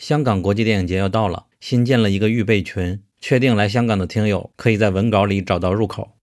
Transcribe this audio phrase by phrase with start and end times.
[0.00, 6.16] 香港国际电影节要到了，新建了一个预备群，确定来香港的听友可以在文稿里找到入口。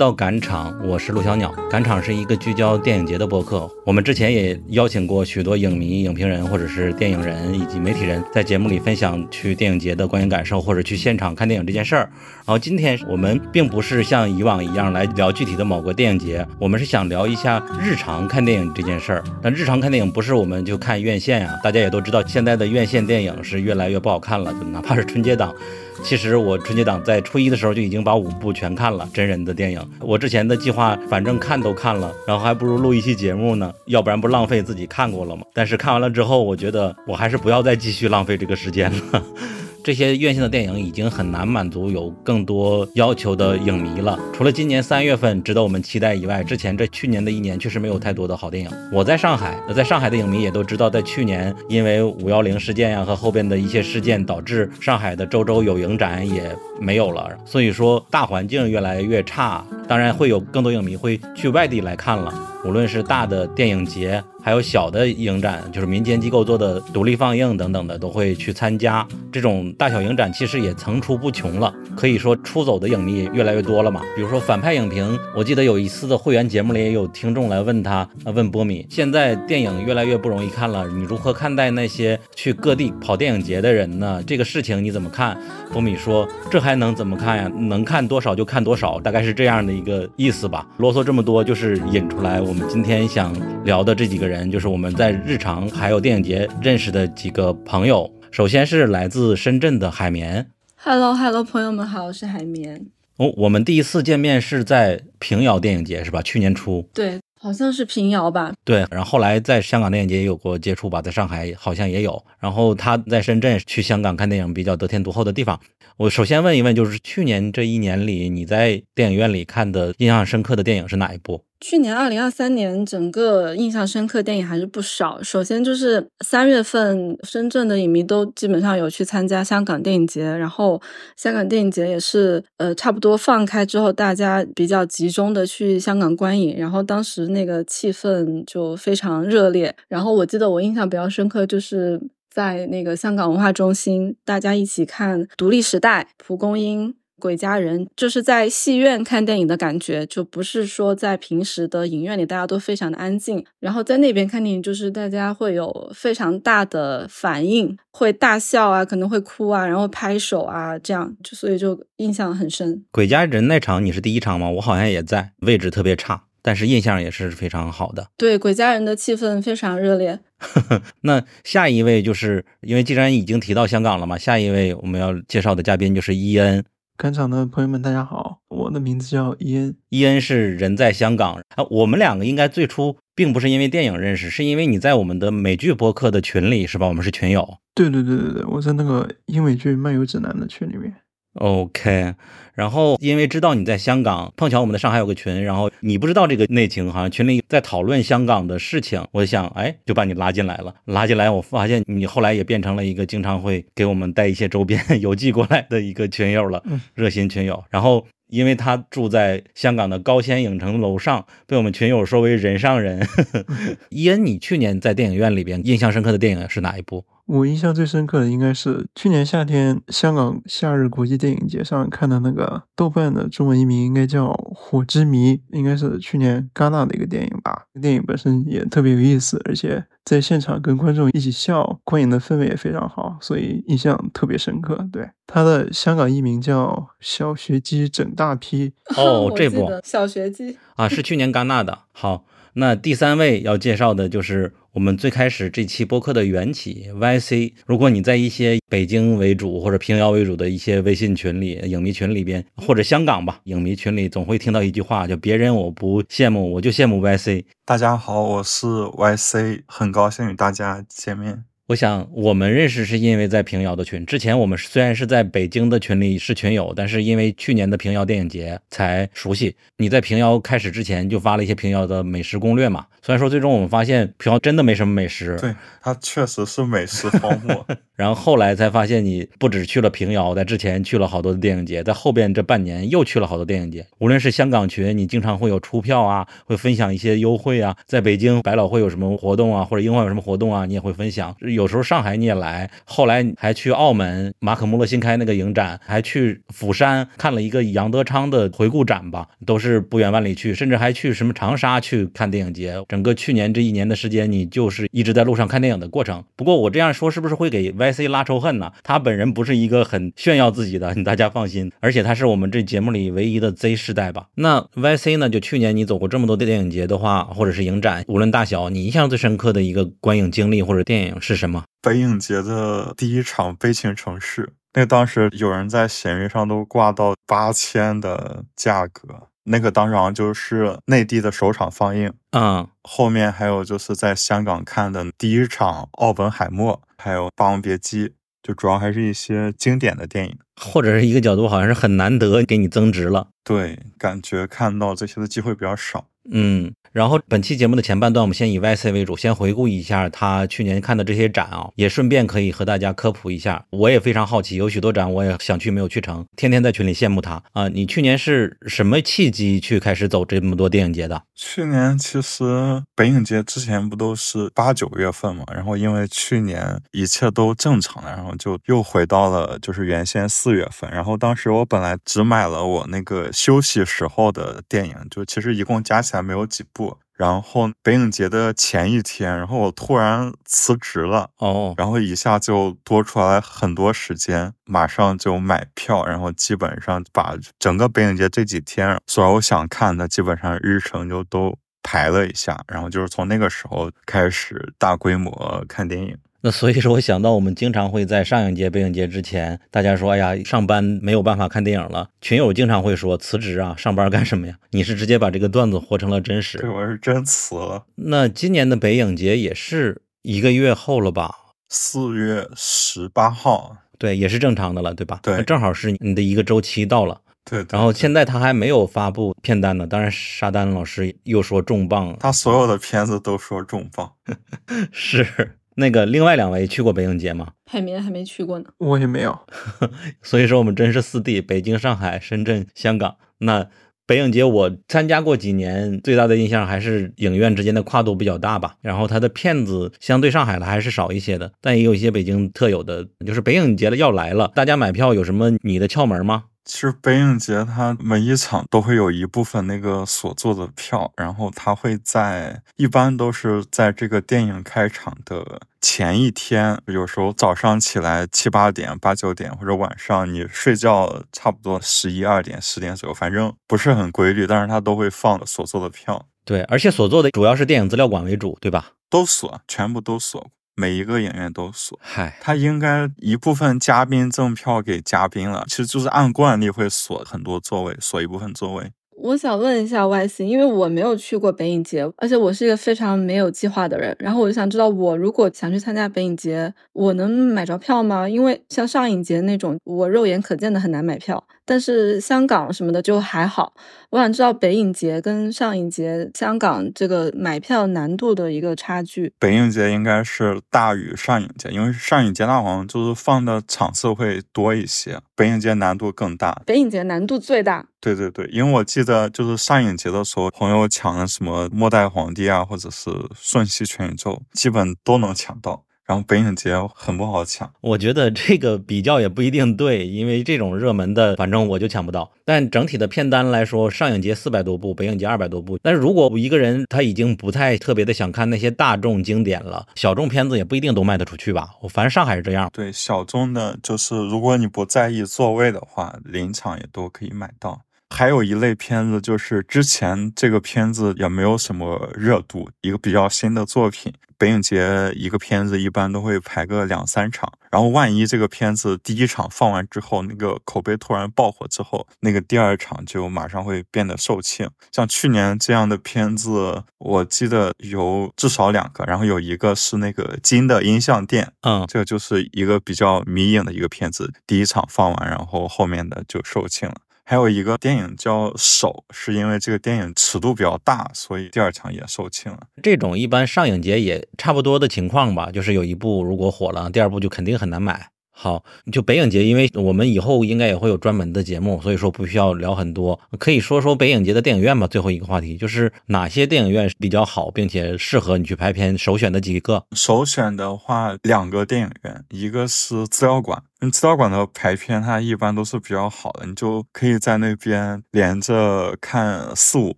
[0.00, 1.54] 到赶场，我是陆小鸟。
[1.70, 3.70] 赶场是一个聚焦电影节的播客。
[3.86, 12.10] 我们之前也邀请过许多影迷、影评人或者是电影人以及媒体人，在节目里分享去电影节的观影感受，或者去现场看电影这件事儿。
[12.44, 19.22] 然后今天我们并不是像以往一样来聊具体的某个电影节，我们是想聊一下日常看电影这件事儿。
[19.40, 25.54] 但日常看电影不是我们就看院线呀，大家也都知道，现在的院线电影是越来越不好看了，就哪怕是春节档。
[26.02, 29.86] 其实我春节档在初一的时候就已经把五部全看了真人的电影。
[30.00, 35.42] 我之前的计划，话反正看都看了，然后还不如录一期节目呢，要不然不浪费自己看过了吗？
[35.52, 39.22] 但是看完了之后，我觉得我还是不要再继续浪费这个时间了。
[39.84, 44.18] 这些院线的电影已经很难满足有更多要求的影迷了。
[44.32, 48.70] 除了今年三月份值得我们期待以外，之前这去年的一年确实没有太多的好电影。
[48.92, 57.28] 我在上海，在上海的影迷也都知道，在去年因为五幺零事件呀和后边的一些事件，导致上海的周周有影展也没有了。
[57.44, 62.32] 所以说大环境越来越差，当然会有更多影迷会去外地来看了。
[62.62, 69.06] 无论是大的电影节，还有小的影展，就是民间机构做的独立放映等等的，都会去参加。
[69.32, 74.02] 这种大小影展其实也层出不穷了，可以说出走的影迷越来越多了嘛。
[74.14, 84.22] 比如说反派影评，我记得有一次的会员节目里也有听众来问他，问波米，现在电影越来越不容易看了，你如何看待那些去各地跑电影节的人呢？
[84.26, 85.34] 这个事情你怎么看？
[85.72, 87.50] 波米说，这还能怎么看呀？
[87.56, 90.66] 能看多少就看多少，大概是这样的一个意思吧。
[90.78, 92.40] 啰嗦这么多，就是引出来。
[92.40, 98.10] 我们今天想聊的这几个人，就是我们在日常还有电影节认识的几个朋友。
[98.30, 102.86] 首先是来自深圳的海绵，Hello Hello，朋友们好，我是海绵。
[103.16, 106.22] 哦，我们第一次见面是在平遥电影节是吧？
[106.22, 108.52] 去年初，对，好像是平遥吧。
[108.64, 112.22] 对，然后后来在香港电影节也有过接触吧，在上海好像也有。
[112.38, 115.58] 然后他在深圳去香港看电影比较得天独厚的地方。
[115.96, 121.42] 我首先问一问，就是去年这一年里，你在电影院里看的印象深刻的电影是哪一部？
[121.60, 125.22] 去年二零二三年，整个印象深刻电影还是不少。
[125.22, 130.80] 首先就是三月份，深圳的影迷都基本上有去参加香港电影节，然后
[131.16, 139.76] 香港电影节也是呃差不多放开之后，大家比较集中的去香港观影，然后当时那个气氛就非常热烈。
[139.88, 142.00] 然后我记得我印象比较深刻，就是
[142.30, 146.94] 在那个香港文化中心，大家一起看《独立时代》，蒲公英。
[147.20, 162.82] 鬼家人就是在戏院看电影的感觉，就不是说在平时的影院里大家都非常的安静，然后在那边看电影就是大家会有非常大的反应，会大笑啊，可能会哭啊，然后拍手啊，这样就所以就印象很深。
[162.90, 164.50] 鬼家人那场你是第一场吗？
[164.50, 168.08] 我好像也在，位置特别差，但是印象也是非常好的。
[168.16, 170.18] 对，鬼家人的气氛非常热烈。
[171.02, 176.64] 那下一位就是因为既然已经提到香港了嘛，下一位我们要介绍的嘉宾就是伊恩。
[177.00, 179.74] 赶场的朋友们，大家好，我的名字叫伊恩。
[179.88, 186.86] 伊恩是人在香港啊，我们两个应该最初并不是因为电影认识，是因为你在我们的美剧播客的群里，是吧？
[186.86, 187.56] 我们是群友。
[187.74, 190.94] 对对对对对，我在那个英美剧漫游指南的群里面。
[191.34, 192.14] OK，
[192.54, 200.74] 然后因为知道你在香港，碰巧我们的上海有个群，然后你不知道这个内情，好像群里在讨论香港的事情，我想，哎，就把你拉进来了。
[200.86, 206.62] 拉进来，我发现你后来也变成了一个经常会给我们带一些周边 邮寄过来的一个群友了，
[206.94, 207.62] 热心群友。
[207.70, 213.06] 然后因为他住在香港的高仙影城楼上，被我们群友说为人上人。
[213.90, 217.04] 伊恩，你去年在电影院里边印象深刻的电影是哪一部？
[217.30, 227.66] 我印象最深刻的应该是去年夏天香港夏日国际电影节上看的那个豆瓣的中文译名应该叫《火之谜》，应该是去年戛纳的一个电影吧。
[227.80, 234.88] 电影本身也特别有意思，而且在现场跟观众一起笑，观影的氛围也非常好，所以印象特别深刻。
[234.92, 236.66] 对，它的香港译名叫
[236.98, 238.72] 《小学鸡整大批》。
[239.00, 241.78] 哦， 这部小学鸡啊，是去年戛纳的。
[241.92, 242.24] 好。
[242.54, 247.52] 那第三位要介绍的就是我们最开始这期播客的缘起 YC。
[247.66, 257.44] 如果你在一些北京为主或者平遥为主的一些微信群里、影迷群里边，或者香港吧影迷群里，总会听到一句话，叫别人我不羡慕，我就羡慕 YC。
[257.64, 261.49] 大家好，我是 YC，很高兴与大家见面。
[261.70, 269.54] 我想我们认识是因为在平遥的群，之前我们虽然是在北京的群里是群友，但是因为去年的平遥电影节才熟悉。
[269.76, 272.86] 你在平遥开始之前就发了一些平遥的美食攻略嘛？
[273.02, 277.64] 虽然说最终我们发现平遥真的没什么美食，对，它确实是美食荒漠。
[277.94, 283.86] 然后后来才发现你不止去了平遥，在之前去了好多的电影节，在后边这半年又去了好多电影节。
[283.98, 291.34] 无论是香港群，你经常会有出票啊，会分享一些优惠啊；在北京百老汇有什么活动啊，或者樱花有什么活动啊，你也会分享。
[291.40, 302.82] 有有时候上海你也来，后来还去澳门马可·穆勒新开那个影展，还去釜山看了一个杨德昌的回顾展吧，都是不远万里去，甚至还去什么长沙去看电影节。
[302.88, 306.24] 整个去年这一年的时间，你就是一直在路上看电影的过程。
[306.34, 308.72] 不过我这样说是不是会给 YC 拉仇恨呢？
[308.82, 311.70] 他本人不是一个很炫耀自己的，你大家放心。
[311.80, 314.28] 而且他是我们这节目里唯一的 Z 世代吧？
[314.36, 315.28] 那 YC 呢？
[315.28, 321.49] 就去年你走过这么多的电影节的话，或者是影展，无论大小，你印象最深刻的一个观影经历或者电影是什么？
[321.82, 324.42] 北影节的第一场《悲情城市》，
[324.74, 332.12] 那当时有人在闲鱼上都挂到八千的价格，那个当然就是内地的首场放映。
[332.32, 338.08] 嗯，后面还有就是在香港看的第一场《奥本海默》，还有《霸王别姬》，
[338.42, 340.38] 就主要还是一些经典的电影。
[340.60, 343.28] 或者是一个角度，好像是很难得给你增值了。
[343.42, 346.06] 对，感觉看到这些的机会比较少。
[346.32, 353.64] 嗯，然后本期节目的前半段，我们先以 YC 为主，先回顾一下他去年看的这些展啊，也顺便可以和大家科普一下。
[353.70, 357.68] 我也非常好奇，有许多展我也想去，没有去成，天天在群里羡慕他啊。
[357.68, 361.22] 你去年是什么契机去开始走这么多电影节的？
[361.34, 370.90] 去年其实北影节之前不都是八九月份嘛，然后因为去年一切都正常了，然后就又回到了就是原先四月份。
[370.90, 376.98] 然后当时我本来只买了我那个休息时候的电影，就其实一共加起来没有几部。
[377.14, 396.16] 然后北影节的前一天，然后我突然辞职了哦，然后一下就多出来很多时间，马上就买票，然后基本上把整个北影节这几天所有想看的基本上日程就都排了一下，然后就是从那个时候开始大规模看电影。
[396.42, 402.08] 那所以说，我想到我们经常会在上影节、北影节之前，大家说，哎呀，上班没有办法看电影了。
[402.22, 404.56] 群友经常会说辞职啊，上班干什么呀？
[404.70, 406.56] 你是直接把这个段子活成了真实。
[406.58, 407.84] 对，我是真辞了。
[407.96, 411.34] 那今年的北影节也是一个月后了吧？
[411.68, 413.76] 四月十八号。
[413.98, 415.20] 对，也是正常的了，对吧？
[415.22, 417.20] 对，正好是你的一个周期到了。
[417.44, 417.66] 对。
[417.68, 419.86] 然后现在他还没有发布片单呢。
[419.86, 424.10] 当然，沙丹老师又说重磅，他所有的片子都说重磅，
[424.90, 425.58] 是。
[425.76, 427.52] 那个另外两位去过北影节吗？
[427.66, 429.38] 海绵还没去过呢，我也没有。
[430.22, 433.16] 所以说我们真是四地：北京、上海、深圳、香港。
[433.38, 433.68] 那
[434.06, 438.74] 北影节我参加过几年，最大的印象还是影院之间的跨度比较大吧。
[438.80, 443.06] 然后它的片子相对上海的还是少一些的，但也有一些北京特有的。
[443.24, 446.46] 就是北影节的要来了，大家买票有什么你的窍门吗？
[446.64, 466.26] 其实北影节它每一场都会有一部分那个所做的票，然后它会在一般都是在这个电影开场的前一天，有时候早上起来七八点、八九点，或者晚上你睡觉差不多十一二点、十点左右，反正不是很规律，但是它都会放所做的票。
[466.44, 468.92] 对，而且所做的主要是电影资料馆为主，对吧？
[469.08, 470.50] 都锁，全部都锁。
[470.80, 478.90] 每一个影院都锁，嗨，他应该一部分嘉宾赠票给嘉宾了，其实就是按惯例会锁很多座位，锁一部分座位。
[479.22, 488.26] 我想问一下 YC，因为我没有去过北影节，而且我是一个非常没有计划的人，然后我就想知道，我如果想去参加北影节，我能买着票吗？
[488.26, 493.72] 因为像上影节那种，我肉眼可见的很难买票，但是香港什么的就还好。
[494.10, 499.32] 我想知道北影节跟上影节香港这个买票难度的一个差距。
[499.38, 506.60] 北影节应该是大于上影节，因为上影节那好像就是放的场次会多一些，北影节难度更大。
[506.66, 507.86] 北影节难度最大。
[508.00, 515.84] 对对对，因为我记得就是上影节的时候，朋友抢了什么末代皇帝啊，或者是瞬息全宇宙，基本都能抢到。
[516.10, 522.28] 然后北影节很不好抢，我觉得这个比较也不一定对，因为这种热门的，反正我就抢不到。
[522.44, 525.78] 但整体的片单来说，上影节四百多部，北影节二百多部。
[525.80, 531.68] 但是如果一个人他已经不太特别的想看那些大众经典了，小众片子也不一定都卖得出去吧？
[531.80, 532.68] 我反正上海是这样。
[532.72, 537.82] 对，小众的，就是如果你不在意座位的话，临场也都可以买到。
[538.10, 544.12] 还有一类片子，就是之前这个片子也没有什么热度，一个比较新的作品。
[544.36, 554.66] 北影节一个片子一般都会排个两三场，然后万一这个片子第一场放完之后，那个口碑突然爆火之后，那个第二场就马上会变得售罄。
[554.90, 566.94] 像去年这样的片子，我记得有至少两个，然后有一个是那个金的音像店，嗯，这个就是一个比较迷影的一个片子，第一场放完，然后后面的就售罄了。
[567.30, 572.58] 还有一个电影叫《手》，是因为这个电影尺度比较大，所以第二场也售罄了。
[572.82, 578.08] 这种一般上影节也差不多的情况吧，就是有一部如果火了，第二部就肯定很难买。
[578.32, 584.88] 好，就北影节，因为我们以后应该也会有专门的节目，所以说不需要聊很多，可以说说北影节的电影院吧。
[584.88, 589.84] 最后一个话题就是哪些电影院比较好，并且适合你去拍片，首选的几个。
[589.92, 593.62] 首选的话，两个电影院，一个是资料馆。
[593.88, 599.96] 资料馆的排片它一般都是比较好的，你就可以在那边连着看四五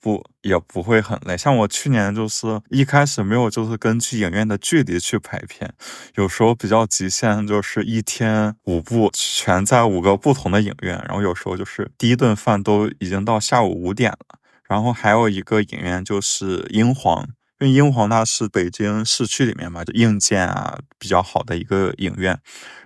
[0.00, 1.36] 部，也不会很累。
[1.36, 5.70] 像我去年就是一开始没有就是根据影院的距离去排片，
[6.14, 14.38] 有时候比较极限就是一天五部，全在五个不同的影院，然后有时候就是第一顿饭都已经到下午五点了。
[14.68, 17.26] 然后还有一个影院就是英皇，
[17.60, 22.38] 因为英皇它是北京市区里面嘛，就硬件啊比较好的一个影院。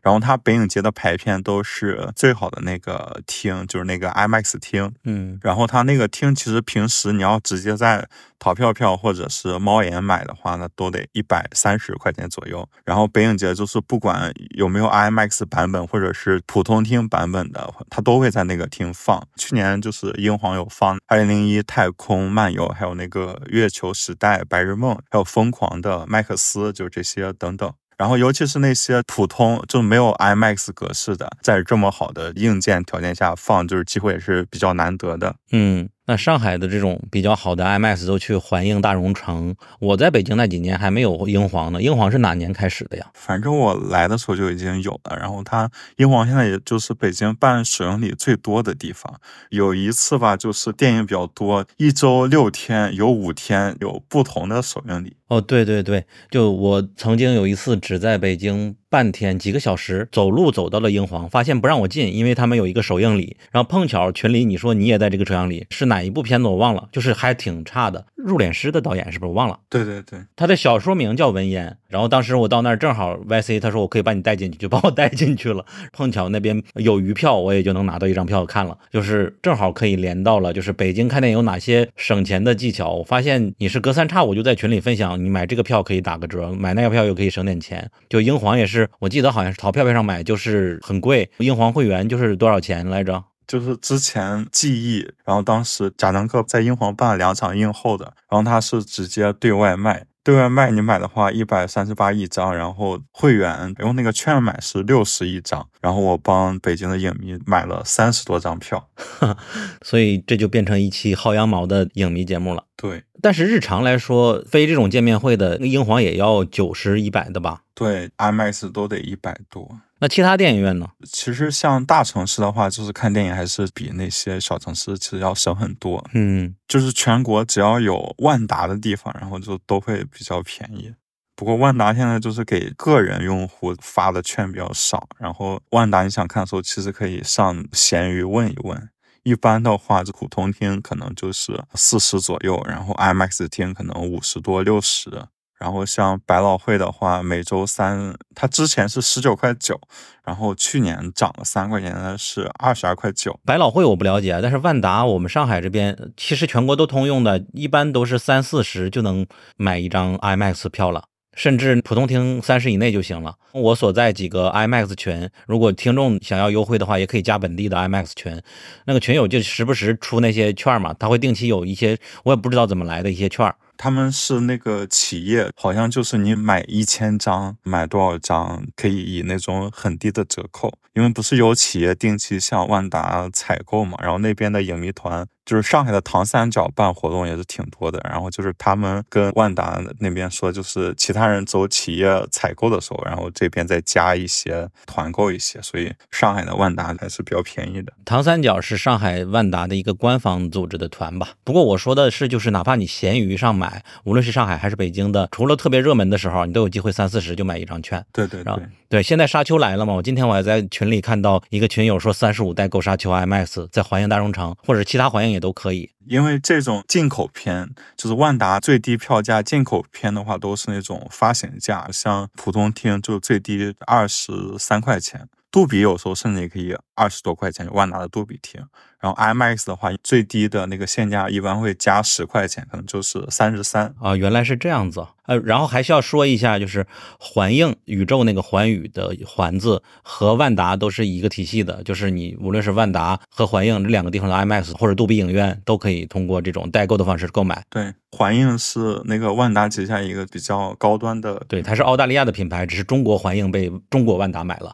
[0.03, 4.93] 然后它北影节的排片都是最好的那个厅，就是那个 IMAX 厅。
[5.05, 8.09] 嗯，然后它那个厅其实平时你要直接在
[8.43, 12.69] 淘票票或者是猫眼买的话，那都得一百三十块钱左右。
[12.85, 19.25] 然后北影节就是不管有没有 IMAX 版本或者是普通厅版本的，它都会在那个厅放。
[19.37, 27.73] 去年就是英皇有放《二零零一太空漫游》，还有那个《月球时代》《白日梦》，还有《疯狂的麦克斯》，就这些等等。
[27.97, 35.37] 然后，尤其是那些普通就没有 IMAX 格式的，在这么好的硬件条件下放，就是机会也是比较难得的。
[35.53, 35.89] 嗯。
[36.07, 41.81] 那上海的这种比较好的 IMAX 都去环映大融城，我在北京那几年还没有英皇呢。
[41.81, 43.07] 英皇是哪年开始的呀？
[43.15, 45.17] 反正我来的时候就已经有了。
[45.17, 49.21] 然后它英皇现在也就是北京办首映礼最多的地方。
[49.51, 55.17] 有一次吧，就是电影比较多，一周六天有五天有不同的首映礼。
[55.29, 58.75] 哦，对对对，就我曾经有一次只在北京。
[58.93, 63.39] 半天几个小时走路走到了英皇，发现不让我进，因为他们有一个首映礼。
[63.51, 68.05] 然后碰巧群里你说你也在这个首映礼，是哪一部片子我忘了，就是还挺差的。
[68.15, 69.59] 入殓师的导演是不是我忘了？
[69.71, 71.75] 对对对，他的小说名叫文烟。
[71.89, 75.65] 然后当时我到那儿正好 YC 他说我可以把你带进去，就把我带进去了。
[75.91, 80.53] 碰巧那边有余票，我也就能拿到一张票看了，就是正好可以连到了。
[80.53, 82.93] 就是北京看电影有哪些省钱的技巧？
[82.93, 87.91] 我发现你是隔三差五就在群里分享，你买这个票可以打个折，买那个票又可以省点钱。
[88.11, 88.82] 就英皇也是。
[89.01, 93.25] 我记得好像是淘票票上买就是很贵，英皇会员就是多少钱来着？
[93.47, 108.89] 就是之前记忆，然后当时贾樟柯在英皇办了两场映后的，然后他是直接对外卖，对外卖你买的话一百三十八一张，然后会员用那个券买是六十一张，然后我帮北京的影迷买了三十多张票，
[109.83, 112.65] 所以这就变成一期薅羊毛的影迷节目了。
[112.77, 113.03] 对。
[113.21, 117.63] 但是日常来说，非这种见面会的，那英皇也要九十一百的吧？
[117.75, 119.79] 对，IMAX 都得一百多。
[120.03, 120.89] 那其他电影院呢？
[121.05, 126.05] 其实像大城市的话，就是看电影还是比那些小城市其实要省很多。
[126.13, 130.93] 嗯，就是全国只要有万达的地方，然后就都会比较便宜。
[131.37, 138.89] 不过万达现在就是给个人用户发的券比较少，然后万达你想看的时候，其实可以上闲鱼问一问。
[139.23, 145.27] 一般的话，这普通厅可能就是四十左右，然后 IMAX 厅可能五十多六十，
[145.63, 149.81] 然后像百老汇的话，每周三它之前是十九块九，
[150.25, 153.39] 然后去年涨了三块钱，是二十二块九。
[153.45, 159.25] 百老汇我不了解，但是万达我们上海这边其实全国都通用的，一般都是三四十就能
[159.57, 161.05] 买一张 IMAX 票了。
[161.35, 163.37] 甚至普通厅三十以内就行了。
[163.53, 168.39] 我所在几个 IMAX 群，如果听众想要优惠的话，也可以加本地的 IMAX 群。
[168.85, 173.51] 那个群友就时不时出那些券嘛，他会定期有一些我也不知道怎么来的一些券。
[173.83, 180.73] 他们是那个企业，好像就是你买一千张，买多少张可以以那种很低的折扣。
[180.95, 188.01] 因为不是有企业定期向万达采购嘛，然后那边的影迷团就是上海的唐三角办活动也是挺多的。
[188.09, 197.93] 然后就是他们跟万达那边说，就是其他人走企业采购的时候，然后这边再加一些团购一些，所以上海的万达还是比较便宜的。
[198.05, 201.31] 唐三角是上海万达的一个官方组织的团吧？
[201.45, 208.05] 不过我说的是，就是哪怕你闲鱼上买，无论是上海还是北京的，除了特别热门的时候，你都有机会三四十就买一张券。
[208.13, 208.55] 对对对。
[208.89, 209.95] 对，现在沙丘来了嘛？
[209.95, 215.91] 我今天我还在群里看到一个群友说，三十五代购沙丘 IMAX 在环形大融城或者其他环影也都可以。
[216.07, 225.29] 因为这种进口片，就是万达最低票价，进口片的话都是那种发行价，像普通厅就最低二十三块钱。
[225.53, 228.61] 杜比有时候甚至也可以二十多块钱，万达的杜比厅。
[228.99, 234.17] 然后 IMAX 的话，最低的那个限价一般会加十块钱，可能就是三十三啊。
[234.17, 235.07] 原来是这样子。
[235.27, 236.87] 呃，然后还需要说一下，就是
[237.19, 247.63] 环映宇宙那个环宇的环字和万达都是一个体系的，就是你无论是万达和环映这两个地方的 IMAX 或者杜比影院，都可以通过这种代购的方式购买。
[247.69, 254.73] 对，环映是那个万达旗下一个比较高端的，对，它是澳大利亚的品牌，只是中国环映被中国万达买了。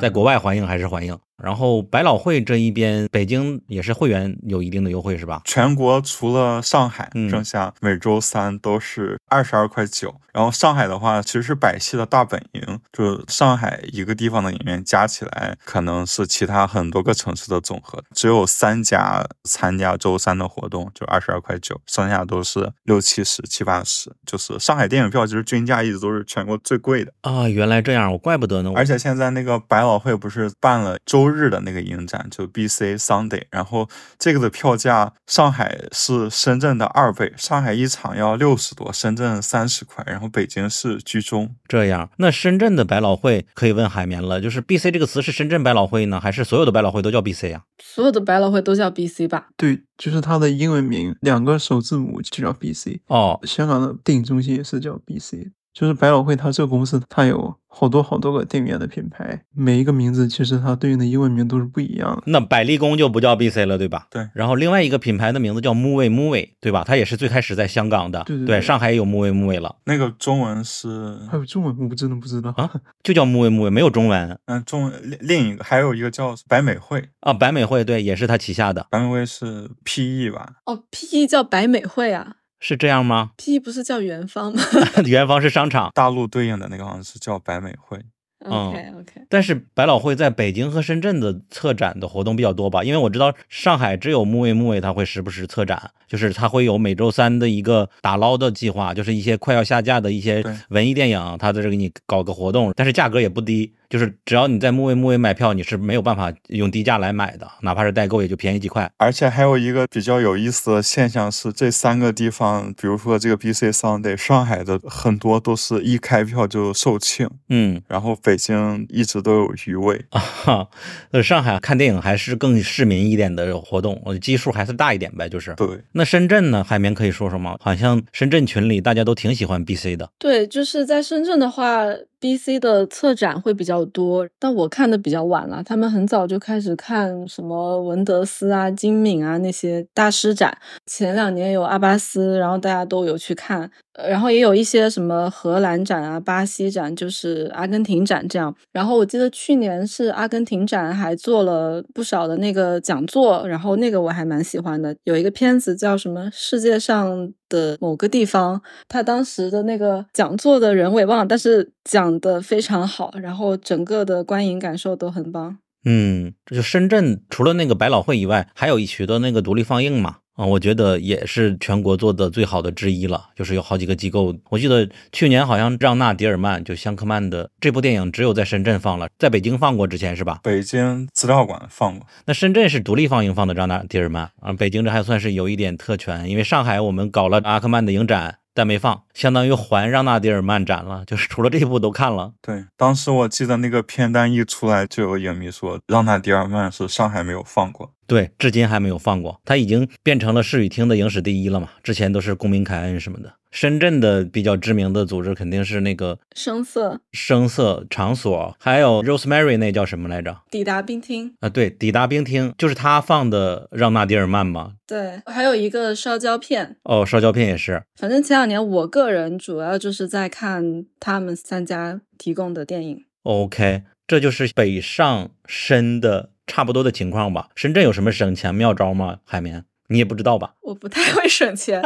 [0.00, 5.42] 在国外欢迎还是欢迎，然后百老汇这一边，北京也是会员有一定的优惠是吧？
[5.44, 10.14] 全国除了上海，剩下每周三都是二十二块九。
[10.32, 18.02] 然后上海的话，其实是百戏的大本营，就上海一个地方的影院加起来，可能是其他很多个城市的总和。
[18.12, 24.12] 只有三家参加周三的活动，就二十二块九，剩下都是六七十、七八十。
[24.26, 27.48] 就是上海电影票其实均价一直都是全国最贵的啊！
[27.48, 28.72] 原来这样，我怪不得呢。
[28.74, 33.88] 而且现在那个百老汇不是办了周日的那个影展，就 B C Sunday，然后
[34.18, 41.54] 这个的票价，上海是深圳的二倍，上海一场要六十多，深圳三十块，然后北京是居中。
[41.68, 47.62] 这样，那深圳的百老汇可以问海绵了，就是 B C 这个词是深圳百老汇呢，还是所有的百老汇都叫 B C 啊？
[47.82, 49.48] 所有的百老汇都叫 B C 吧？
[49.56, 53.00] 对，就是它的英文名，两个首字母就叫 B C。
[53.06, 57.56] 哦，香港的电影中心也是叫 B C，就是百老汇它这个公司，它有。
[57.76, 62.22] 好多好多个电影院的品牌，每一个名字其实它对应的英文名都是不一样的。
[62.26, 64.06] 那百丽宫就不叫 B C 了，对吧？
[64.12, 64.28] 对。
[64.32, 66.84] 然后另外一个品牌的名字叫 Movie Movie，对吧？
[66.86, 68.22] 它也是最开始在香港的。
[68.22, 68.60] 对对对。
[68.60, 69.74] 上海也有 Movie Movie 了。
[69.86, 71.18] 那个中文是？
[71.28, 71.76] 还有中文？
[71.90, 72.70] 我真的不知道啊，
[73.02, 74.38] 就叫 Movie Movie，没有中文。
[74.44, 78.86] 嗯，中文另另一个还有一个叫百美汇啊，百美汇对，也是它旗下的。
[78.88, 80.48] 百美汇是 P E 吧？
[80.66, 82.36] 哦，P E 叫百美汇啊。
[82.66, 84.62] 是这样吗？P E 不是叫元芳吗？
[85.04, 87.98] 元芳是商场，大陆对应的那个好像是叫百美汇。
[88.46, 92.82] OK OK，但是百老汇在北京和深圳的策展的活动比较多吧？
[92.82, 103.72] 因为我知道上海只有木卫木卫，它会时不时策展，就是它会有每周三的一个打捞的计划，就是一些快要下架的一些文艺电影，它在这给你搞个活动，但是价格也不低。
[103.94, 108.90] 就是只要你在木卫木卫买票，你是没有办法用低价来买的，哪怕是代购也就便宜几块。
[108.96, 120.66] 而且还有一个比较有意思的现象是，这三个地方，比如说这个 B C Sunday，上海的很多都是一开票就售罄，嗯，然后北京一直都有余位啊。
[121.12, 125.54] 呃，上海看电影还是更市民一点的活动，基数还是大一点呗，就是。
[125.54, 125.84] 对。
[125.92, 126.64] 那深圳呢？
[126.64, 127.56] 海绵可以说说吗？
[127.60, 130.10] 好像深圳群里大家都挺喜欢 B C 的。
[130.18, 131.84] 对，就是在深圳的话。
[132.20, 135.62] B C 的策展会比较多，但我看的比较晚了。
[135.64, 140.56] 他们很早就开始看什么文德斯啊、金敏啊那些大师展。
[140.86, 143.70] 前两年有阿巴斯，然后大家都有去看。
[144.08, 148.52] 然后也有一些什么荷兰展啊、巴西展，就是阿根廷展这样。
[148.72, 153.46] 然后我记得去年是阿根廷展，还做了不少的那个讲座。
[153.46, 158.56] 然后那个我还蛮喜欢的，有一个片子叫什么《世界上的某个地方》，
[158.88, 165.58] 他当时的那个讲座的人我也忘了，但是讲的非常好，然后整个的观影感受都很棒。
[165.84, 170.16] 嗯，这就深圳除了那个百老汇以外，还有许多那个独立放映嘛。
[170.34, 173.28] 啊，我觉得也是全国做的最好的之一了。
[173.36, 180.40] 就是有好几个机构，我记得去年好像让纳·迪尔曼就香克曼的这部电影只有在深圳放了，在北京放过之前是吧？
[180.42, 182.06] 北京资料馆放过。
[182.26, 188.38] 那深圳是独立放映放的让纳·迪尔曼啊，北京这还算是有一点特权，因为上海我们搞了阿克曼的影展。
[188.56, 192.34] 但没放，相当于还让纳迪尔曼展了，就是除了这一部都看了。
[192.40, 197.90] 对，当时我记得那个片单一出来，就有影迷说让纳迪尔曼是上海没有放过。
[198.06, 201.70] 对，至今还没有放过，它已经变成了市语厅的影史第一了嘛？
[201.82, 203.34] 之前都是公民凯恩什么的。
[203.50, 210.36] 深圳的比较知名的组织肯定是那个声色声色场所，还有 Rosemary 那叫什么来着？
[210.50, 214.72] 抵达冰厅啊，对，抵达冰厅就是他放的让纳迪尔曼吗？
[214.88, 217.84] 对，还有一个烧焦片哦，烧焦片也是。
[217.94, 223.04] 反正前两年我个人主要就是在看他们三家提供的电影。
[223.22, 227.48] OK，这就是北上深的差不多的情况吧？
[227.54, 229.18] 深圳有什么省钱妙招吗？
[229.24, 229.64] 海绵？
[229.88, 230.54] 你也不知道吧？
[230.62, 231.82] 我不太会省钱，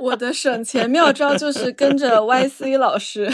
[0.00, 3.26] 我的省钱妙招就是跟着 YC 老师，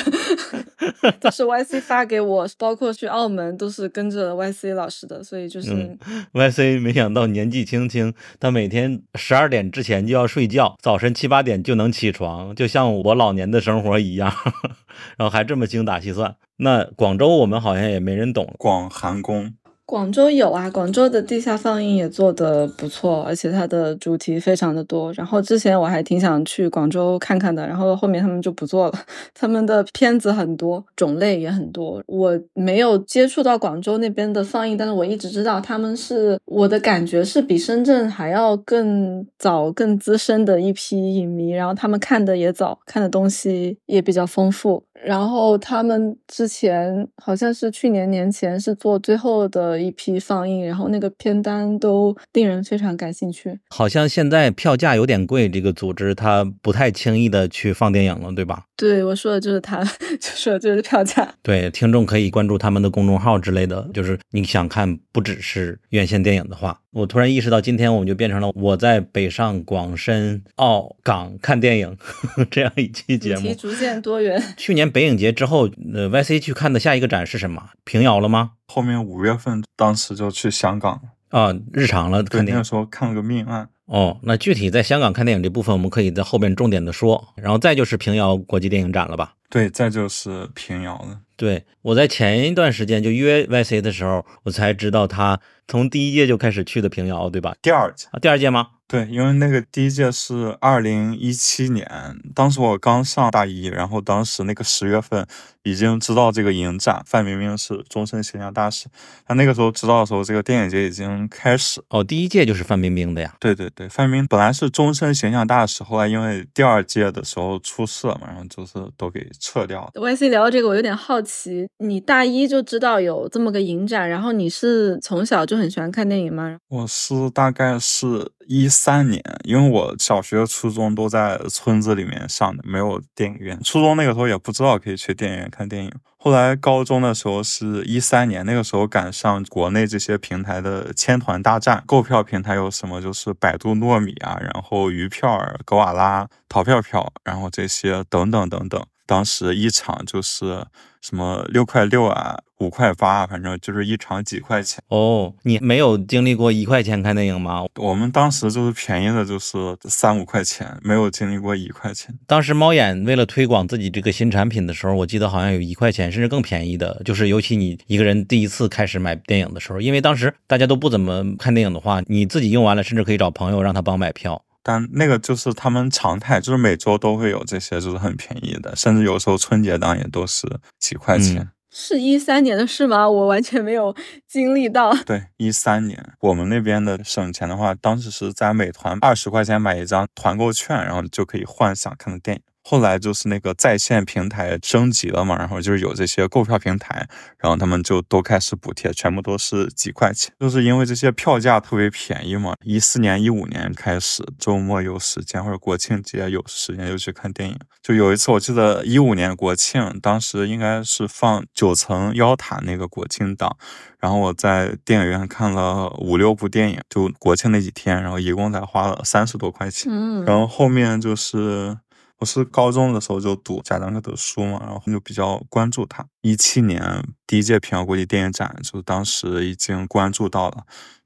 [1.18, 5.98] 都是 YC 发给我，包括去澳门都是跟着 YC 老师的，所以就是、嗯
[6.32, 14.32] YC 没想到年纪轻轻，他每天十二点之前就要睡觉，早晨七八点就能起床，就像我老年的生活一样，
[15.18, 16.36] 然后还这么精打细算。
[16.58, 19.54] 那广州我们好像也没人懂，广寒宫
[19.86, 25.12] 广州有啊，广州的地下放映也做得不错，而且它的主题非常的多。
[25.12, 28.98] 然后之前我还挺想去广州看看的，然后后面他们就不做了。
[29.34, 32.02] 他们的片子很多，种类也很多。
[32.06, 44.82] 我没有接触到广州那边的放映，但是我一直知道他们是我的感觉是比深圳还要更早、更资深的一批影迷，然后他们看的也早，看的东西也比较丰富。
[45.02, 53.58] 然后他们之前好像是去年年前是做最后的一批放映，然后那个片单都令人非常感兴趣。
[53.68, 58.64] 好像现在票价有点贵，这个组织他不太轻易的去放电影了，对吧？
[58.76, 59.82] 对我说的就是他，
[60.18, 61.34] 就说的就是票价。
[61.42, 71.96] 对，听众可以关注他们的公众号之类的，就是你想看不只是院线电影的话，我突然意识到，今天我们就变成了我在北上广深澳港看电影
[72.52, 73.52] 这样一期节目。
[73.54, 74.40] 逐渐多元。
[74.56, 77.70] 去年北影节之后，呃，YC 去看的下一个展是什么？
[77.84, 78.52] 平遥了吗？
[78.68, 80.92] 后面五月份当时就去香港
[81.30, 82.64] 了，啊，日常了对，看电影那个。
[82.64, 83.68] 时候看了个命案。
[83.86, 87.32] 哦，那具体在香港看电影这部分，我们可以在后边重点的说。
[87.36, 89.34] 然后再就是平遥国际电影展了吧？
[89.50, 91.20] 对，再就是平遥了。
[91.36, 97.54] 对，我在前一段时间就约 YC 的时候，我才知道他从第一届就开始去的平遥，对吧？
[97.60, 98.68] 第二届，啊，第二届吗？
[98.86, 101.88] 对，因为那个第一届是二零一七年，
[102.34, 105.26] 当时我刚上大一，然后当时那个十月份
[105.64, 108.86] 已经知道这个影展，范冰冰是终身形象大使。
[109.26, 111.82] 他那个时候知道的时候，这个电影节已经开始。
[111.88, 113.34] 哦，第一届就是范冰冰的呀。
[113.40, 119.90] 对对对，范冰冰本来是终身形象大使，后来因为第二届的时候出事了嘛，然后就是都给撤掉了。
[119.94, 126.58] YC 聊到这个，我有点好奇，你大一就知道有这么个影展，然后你是从小就很喜欢看电影吗？
[126.68, 133.58] 我是大概是一三年，因为我小学、初中都在村子里面上的，没有电影院。
[133.62, 135.92] 初中那个时候也不知道可以去电影院看电影。
[136.16, 148.82] 后来高中的时候是一三年，那个时候赶上国内这些平台的千团大战，购票平台有什么就是百度糯米啊，然后鱼票儿、格瓦拉、淘票票，然后这些等等等等。
[149.06, 150.64] 当时一场就是
[151.04, 154.82] 什么六块六啊，五块八啊，反正就是一场几块钱。
[154.88, 157.62] 哦，你没有经历过一块钱看电影吗？
[157.74, 162.18] 我们当时就是便宜的，就是三五块钱，没有经历过一块钱。
[162.26, 167.02] 当时猫眼为了推广自己这个新产品的时候，我记得好像有一块钱，甚至更便宜的。
[167.04, 174.42] 就是尤其你一个人第一次开始买电影的时候，因为当时大家都不怎么看电影的话，你自己用完了，甚至可以找朋友让他帮买票。
[174.64, 180.48] 但那个就是他们常态，就是每周都会有这些，就是很便宜的，甚至有时候春节档也都是
[180.80, 181.36] 几块钱。
[181.36, 183.10] 嗯是一三年的事吗？
[183.10, 183.92] 我完全没有
[184.28, 184.94] 经历到。
[185.04, 192.42] 对，一三年我们那边的省钱的话，当时是在美团二十块钱买一张团购券，然后就可以换想看的电影。
[192.66, 197.06] 后来就是那个在线平台升级了嘛，然后就是有这些购票平台，
[197.38, 202.54] 然后他们就都开始补贴，全部都是几块钱，就是因为这些票价特别便宜嘛。
[202.64, 207.58] 一四年、一五年开始，周末有时间或者国庆节有时间就去看电影。
[207.82, 213.54] 就有一次我记得一五年国庆，当时应该是放九层妖塔那个国庆档，
[214.00, 219.92] 然后我在电影院看了五六部电影，就国庆那几天，然后一共才花了三十多块钱。
[219.92, 221.76] 嗯，然后后面就是
[222.18, 226.06] 我是高中的时候就读贾樟柯的书嘛，然后就比较关注他。
[226.22, 230.64] 一七年第一届平遥国际电影展，就当时已经关注到了。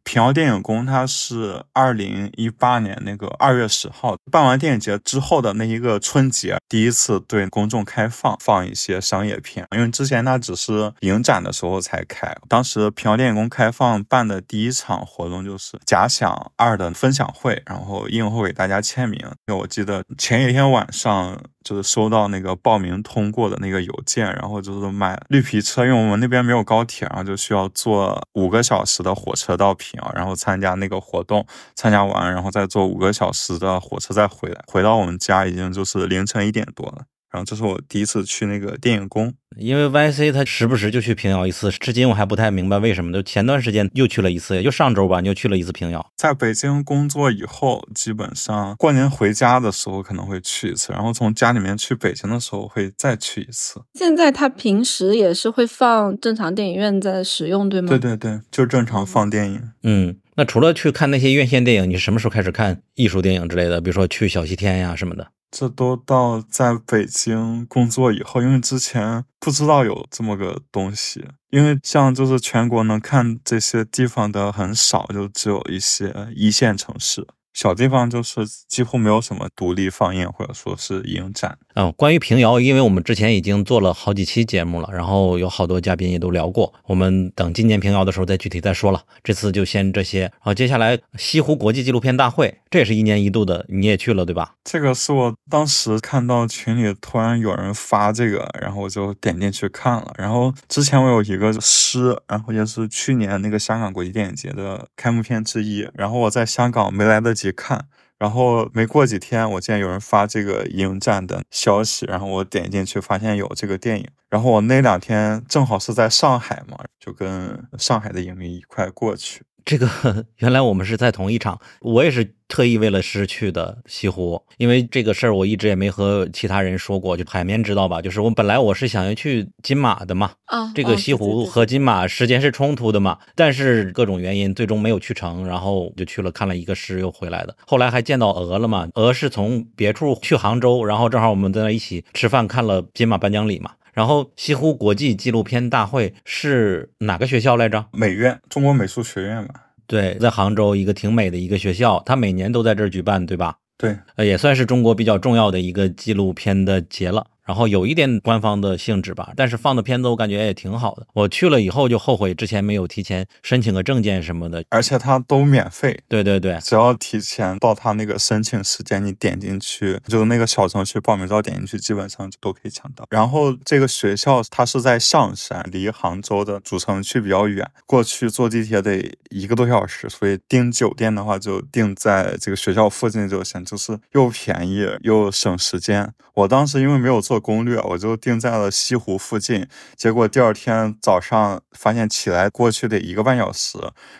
[0.08, 12.34] 平遥电影宫，它是二零一八年那个二月十号办完电影节之后的那一个春节，第一次对公众开放放一些商业片，因为之前它只是影展的时候才开。
[12.48, 19.22] 当时平遥电影宫开放办的第一场活动就是《假想二》的分享会，然后映后给大家签名。
[19.54, 37.04] 我记得前一天晚上就是收到那个报名通过的那个邮件，然后就是买绿皮车，因为我们那边没有高铁，然后就需要坐五个小时的火车到平啊，然后参加那个活动，参加完然后再坐五个小时的火车再回来，回到我们家已经就是凌晨一点多了。
[37.30, 43.12] 然后这是我第一次去那个电影宫，因为 YC 他时不时就去平遥一次，至今我还不太明白为什么。
[43.12, 46.10] 就前段时间又去了一次，就上周吧，你又去了一次平遥。
[46.16, 53.82] 在北京工作以后，基本上过年回家的时候可能会去一次，然后从家里面去北京的时候会再去一次。
[53.94, 57.88] 现在他平时也是会放正常电影院在使用，对吗？
[57.88, 59.62] 对对对，就正常放电影。
[59.82, 63.80] 嗯，那除了去看那些院线电影，你什么时候开始看艺术电影之类的？
[63.80, 65.32] 比如说去小西天呀什么的。
[65.50, 77.26] 这都到在北京工作以后，因为之前不知道有这么个东西，因为像就是全国能看这些地方的很少，就只有一些一线城市。
[77.52, 81.58] 小地方就是几乎没有什么独立放映或者说是影展。
[81.80, 86.74] 嗯，关于平遥，因为我们之前已经做了好几期节目了，然后有好多嘉宾也都聊过。
[86.86, 89.00] 我们等今年平遥的时候再具体再说了。
[89.22, 90.28] 这次就先这些。
[90.40, 94.54] 好，接下来西湖国际纪录片大会，这也是一年一度的，你也去了对吧？
[94.64, 100.12] 这个是我当时看到群里突然有人发这个，然后我就点进去看了。
[100.18, 105.88] 然后之前我有一个诗，然后也是去年那个香港国际电影节的开幕片之一。
[105.94, 107.86] 然后我在香港没来得及看，
[108.18, 114.06] 然后没过几天，我见有人发这个影展的消息，然后我点进去发现有这个电影。
[114.28, 119.42] 然后我那两天正好是在上海嘛，就跟上海的影迷一块过去。
[119.68, 128.00] 这个原来我们是在同一场，我也是特意为了失去的西湖，因为这个事儿我一直也没和其他人说过，就海绵知道吧？
[128.00, 143.72] 就是我本来我是想要去金马的嘛，啊，这个西湖和金马时间是冲突的嘛，但是各种原因最终没有去成，然后就去了看了一个诗又回来的，后来还见到鹅了嘛，鹅是从别处去杭州，然后正好我们在那一起吃饭看了金马颁奖礼嘛。
[143.98, 147.84] 然后西湖国际纪录片大会是哪个学校来着？
[147.92, 149.54] 美院，中国美术学院吧。
[149.88, 153.56] 对，在杭州一个挺美的一个学校，它每年都在这儿举办，对吧？
[153.76, 157.26] 对，呃，也算是中国比较重要的一个纪录片的节了。
[157.48, 161.06] 然后有一点官方的性质吧，但是放的片子我感觉也挺好的。
[161.14, 165.98] 我去了以后就后悔之前没有提前申请个证件什么的，而且它都免费。
[166.08, 173.06] 对对对，只要提前到他那个申请时间，你点进去，就是那个小程序报名照点进去，基本上就都可以抢到。
[173.08, 186.12] 然后这个学校它是在象山，离杭州的主城区比较远，过去坐地铁得一个多小时，所以订酒店的话就订在这个学校附近就行，就是又便宜又省时间。
[186.34, 187.37] 我当时因为没有做。
[187.40, 193.78] 攻略我就定在了西湖附近，结果第二天早上发现起来过去得一个半小时，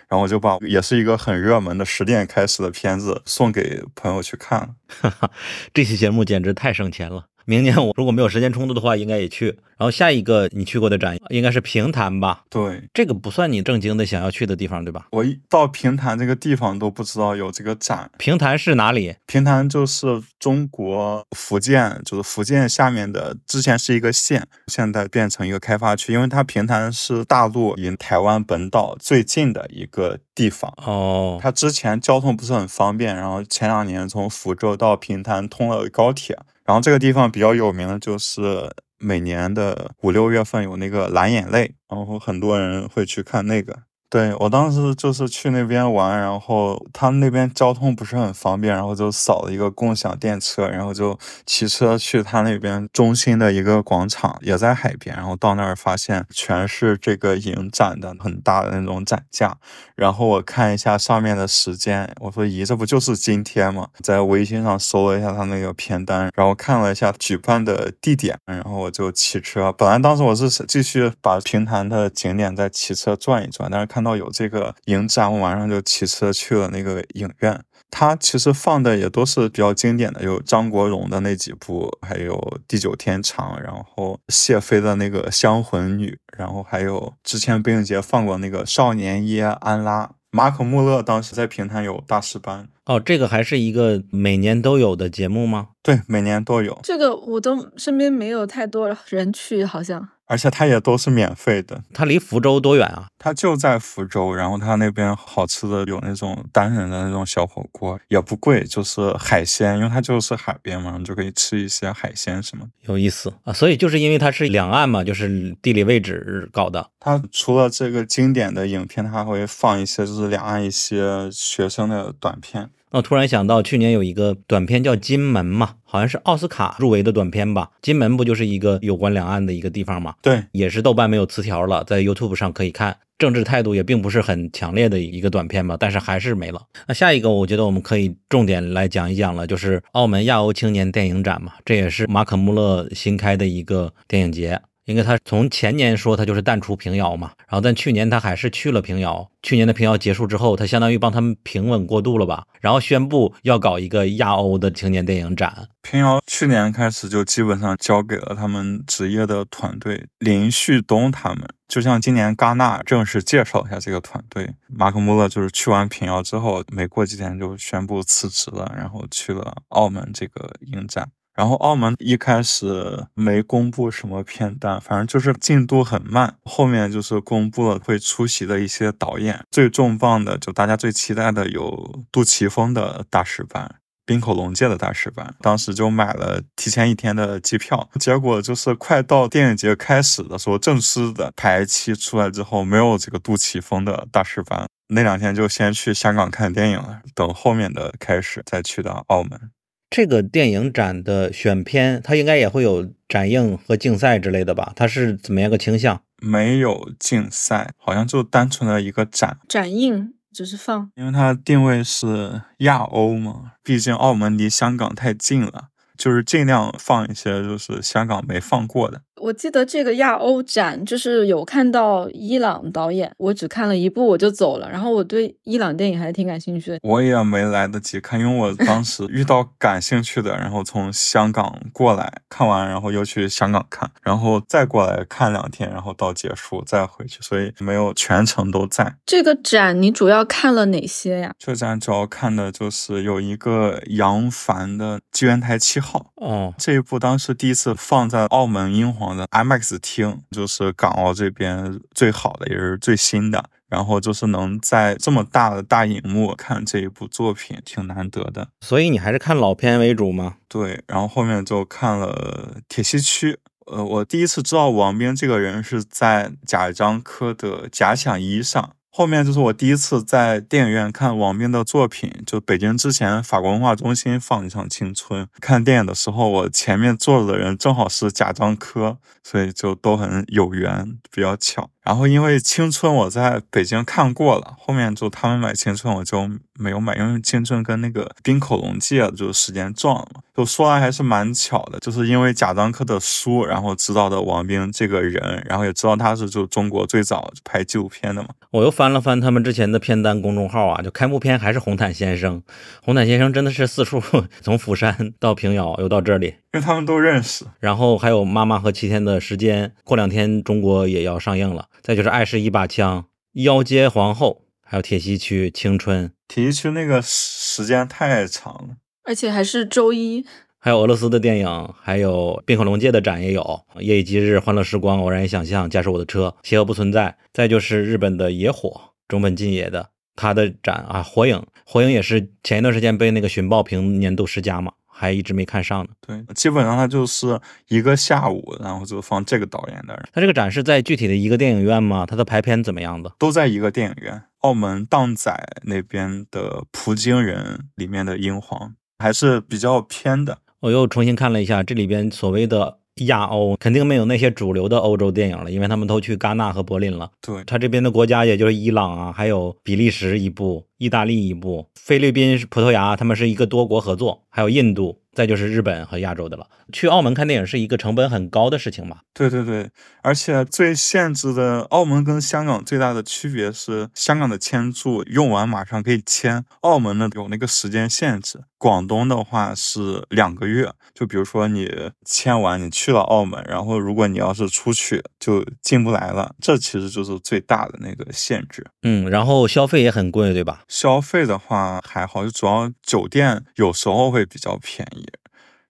[0.09, 4.74] 然后我就把也是一个很热门的十点开始的片子送给朋友去看。
[5.00, 5.31] 哈 哈
[5.72, 7.26] 这期节目简直太省钱了。
[7.48, 9.46] 明年我如果没有时间冲突的话，应该也去。
[9.78, 12.42] 然后下一个你去过的展应该是平潭吧？
[12.50, 15.06] 对，这个不算你正经的想要去的地方，对吧？
[15.12, 18.11] 我一到平潭这个地方都不知道有这个展。
[18.18, 19.14] 平潭是哪里？
[19.24, 26.12] 平潭就是中国福建，就是福建下面的，之前是一个县，现在变成一个开发区。
[26.12, 30.70] 因为它平潭是大陆离台湾本岛最近的一个地方。
[30.84, 36.37] 哦，它之前交通不是很方便，然后前两年从福州到平潭通了高铁。
[36.68, 43.74] 然后这个地方比较有名的就是每年的五六月份有那个蓝眼泪，然后很多人会去看那个。
[44.11, 55.14] 对我当时就是去那边玩，然后他们那边交通不是很方便，然后就扫了一个共享电车，然后就骑车去他那边中心的一个广场，也在海边。
[55.14, 59.59] 然后到那儿发现全是这个影展的很大的那种展架，
[59.94, 63.88] 然后我看一下上面的时间，我说咦，这不就是今天吗？
[64.03, 69.71] 在微信上搜了一下他那个片单，然后看了一下举办的地点，然后我就骑车。
[69.71, 73.97] 本来当时我是继续把平潭的景点再骑车转一转，但是看。
[73.98, 77.61] 看到有这个影展，我晚上就骑车去了那个影院。
[77.90, 82.34] 它其实放的也都是比较经典的，有张国荣的那几部，还有
[82.68, 90.06] 《地久天长》，然后谢飞的那个《香魂女》，然后还有之前北影节放过那个《少年耶安拉》。
[90.30, 92.68] 马可穆勒当时在平潭有大师班。
[92.84, 95.70] 哦，这个还是一个每年都有的节目吗？
[95.82, 96.78] 对，每年都有。
[96.84, 100.11] 这个我都身边没有太多人去，好像。
[100.28, 101.82] 而且它也都是免费的。
[101.92, 103.08] 它离福州多远啊？
[103.18, 112.66] 它就在福州，然后它那边好吃的有那种单人的那种小火锅，也不贵，就是海鲜，因为它就是海边嘛，就可以吃一些海鲜什么。
[112.82, 113.52] 有意思啊！
[113.52, 116.90] 所以就是因为它是两岸嘛，就是地理位置搞的。
[117.00, 122.70] 它除了这个经典的影片，它还会放一些就是两岸一些学生的短片。
[122.90, 127.70] 我突然想到，去年有一个短片叫《金门》嘛，好像是奥斯卡入围的短片吧。
[127.83, 130.14] 金门不就是一个有关两岸的一个地方嘛？
[130.22, 132.96] 对，也是豆瓣没有词条了，在 YouTube 上可以看。
[133.18, 136.62] 政治态度也并不是很强烈的一个短片吧，但是还是没了。
[136.87, 144.61] 那下一个，我觉得我们可以重点来讲一讲了，就是澳门亚欧青年电影展嘛，这也是马可穆勒新开的一个电影节。
[144.88, 149.31] 因为他从前年说他就是淡出平遥嘛，然后但去年他还是去了平遥。
[149.42, 155.68] 去年的平遥结束之后，他相当于帮他们平稳过渡了吧，然后宣布要搞一个亚欧的青年电影展。
[155.83, 171.11] 平遥去年开始就基本上交给了他们职业的团队林旭东他们，就像今年戛纳正式介绍一下这个团队，马克穆勒就是去完平遥之后，没过几天就宣布辞职了，然后去了澳门这个影展。
[171.38, 176.35] 然后澳门一开始没公布什么片单，反正就是进度很慢。
[176.42, 183.72] 后面就是公布了会出席的一些导演，最重磅的就大家最期待的有杜琪峰的大师班、
[184.05, 185.33] 滨口龙介的大师班。
[185.40, 194.66] 当时就买了提前一天的机票，结果就是快到电影节开始的时候，正式的排期出来之后，没有这个杜琪峰的大师班。
[194.88, 199.53] 那两天就先去香港看电影了，等后面的开始再去到澳门。
[199.90, 204.72] 这个电影展的选片，它应该也会有展映和竞赛之类的吧？
[204.77, 206.03] 它是怎么样个倾向？
[206.20, 210.90] 没有竞赛，好像就单纯的一个展展映，只是放。
[210.96, 219.03] 因为它定位是亚欧嘛，毕竟澳门离香港太近了，就是尽量放一些就是香港没放过的。
[219.20, 224.70] 我记得这个亚欧展就是有看到伊朗导演，我只看了一部我就走了。
[224.70, 226.78] 然后我对伊朗电影还挺感兴趣的。
[226.83, 238.94] 我也没来得及看，因为我当时遇到感兴趣的，然后从香港过来看完，然后又去香港看，然后再过来看两天，然后到结束再回去，所以没有全程都在。
[239.04, 241.33] 这个展你主要看了哪些呀？
[241.38, 249.08] 这展主要看的就是有一个杨凡的《机缘台七号》哦，这一部当时第一次放在澳门英皇。
[249.16, 253.51] 的 IMAX 厅就是港澳这边最好的，也是最新的。
[253.68, 258.49] 然后就是能在这么大的大荧幕看这一部作品，挺难得的。
[258.62, 260.37] 所以你还是看老片为主吗？
[260.49, 263.33] 对，然后后面就看了《铁西区》。
[263.66, 268.71] 呃，我第一次知道王冰这个人是在贾樟柯的《假想一》上。
[268.90, 275.29] 后面就是我第一次在电影院看王冰的作品，就北京之前法国文化中心放一场青春。
[275.40, 281.70] 看电影的时候，我前面坐着的人正好是贾樟柯，所以就都很有缘，比较巧。
[281.88, 290.20] 然后因为青春我在北京看过了，后面就他们买青春我就没有买，因为青春跟那个冰口龙界就时间撞了。
[290.37, 298.29] 就说来还是蛮巧的，就是因为贾樟柯的书，然后知道的王兵这个人，然后也知道他是就中国最早拍纪录片的嘛。
[298.51, 302.42] 我又翻了翻他们之前的片单公众号啊，就开幕片还是红毯先生。
[302.83, 304.03] 红毯先生真的是四处
[304.42, 307.44] 从釜山到平遥又到这里，因为他们都认识。
[307.61, 311.68] 然后还有妈妈和七天的时间，过两天中国也要上映了。
[311.82, 313.02] 再就是《爱是一把枪》，
[313.42, 316.08] 《妖街皇后》，还有《铁西区青春》。
[316.26, 320.24] 铁西区那个时间太长了，而且还是周一。
[320.61, 323.42] 还有俄罗斯的电影，还有冰河龙界的展也有，
[323.80, 327.11] 《夜以继日》《欢乐时光》《偶然与想象》《驾驶我的车》《邪恶不存在》。
[327.32, 334.72] 再就是日本的野火，中本进也的他的展啊，《火影》《火影》也是前一段时间被那个寻报评年度十佳嘛。
[334.98, 335.90] 还一直没看上呢。
[336.04, 340.08] 对，基本上它就是一个下午，然后就放这个导演的。
[340.12, 342.04] 他这个展示在具体的一个电影院吗？
[342.04, 343.12] 他的排片怎么样的？
[343.18, 345.32] 都在一个电影院，澳门荡仔
[345.62, 350.38] 那边的葡京人里面的英皇，还是比较偏的。
[350.61, 357.11] 我又重新看了一下，这里边所谓的亚欧肯定没有那些主流的欧洲电影了，因为他们都去戛纳和柏林了。
[357.20, 364.98] 对他这边的国家，也就是伊朗啊，还有比利时一部，意大利一部，菲律宾、葡萄牙，他们是一个多国合作，还有印度。
[365.18, 366.46] 再就是日本和亚洲的了。
[366.72, 368.98] 去澳门看电影是一个成本很高的事情嘛？
[369.12, 369.68] 对对对，
[370.02, 378.42] 而且最限制的，澳门跟香港最大的区别是，香港的签注用完马上可以签，澳门呢有那个时间限制。
[378.59, 388.66] 广东的话是两个月，就比如说你签完，你去了澳门，然后如果你要是出去就进不来了，这其实就是最大的那个限制。
[388.83, 390.64] 嗯，然后消费也很贵，对吧？
[390.68, 395.08] 消费的话还好，就主要酒店有时候会比较便宜。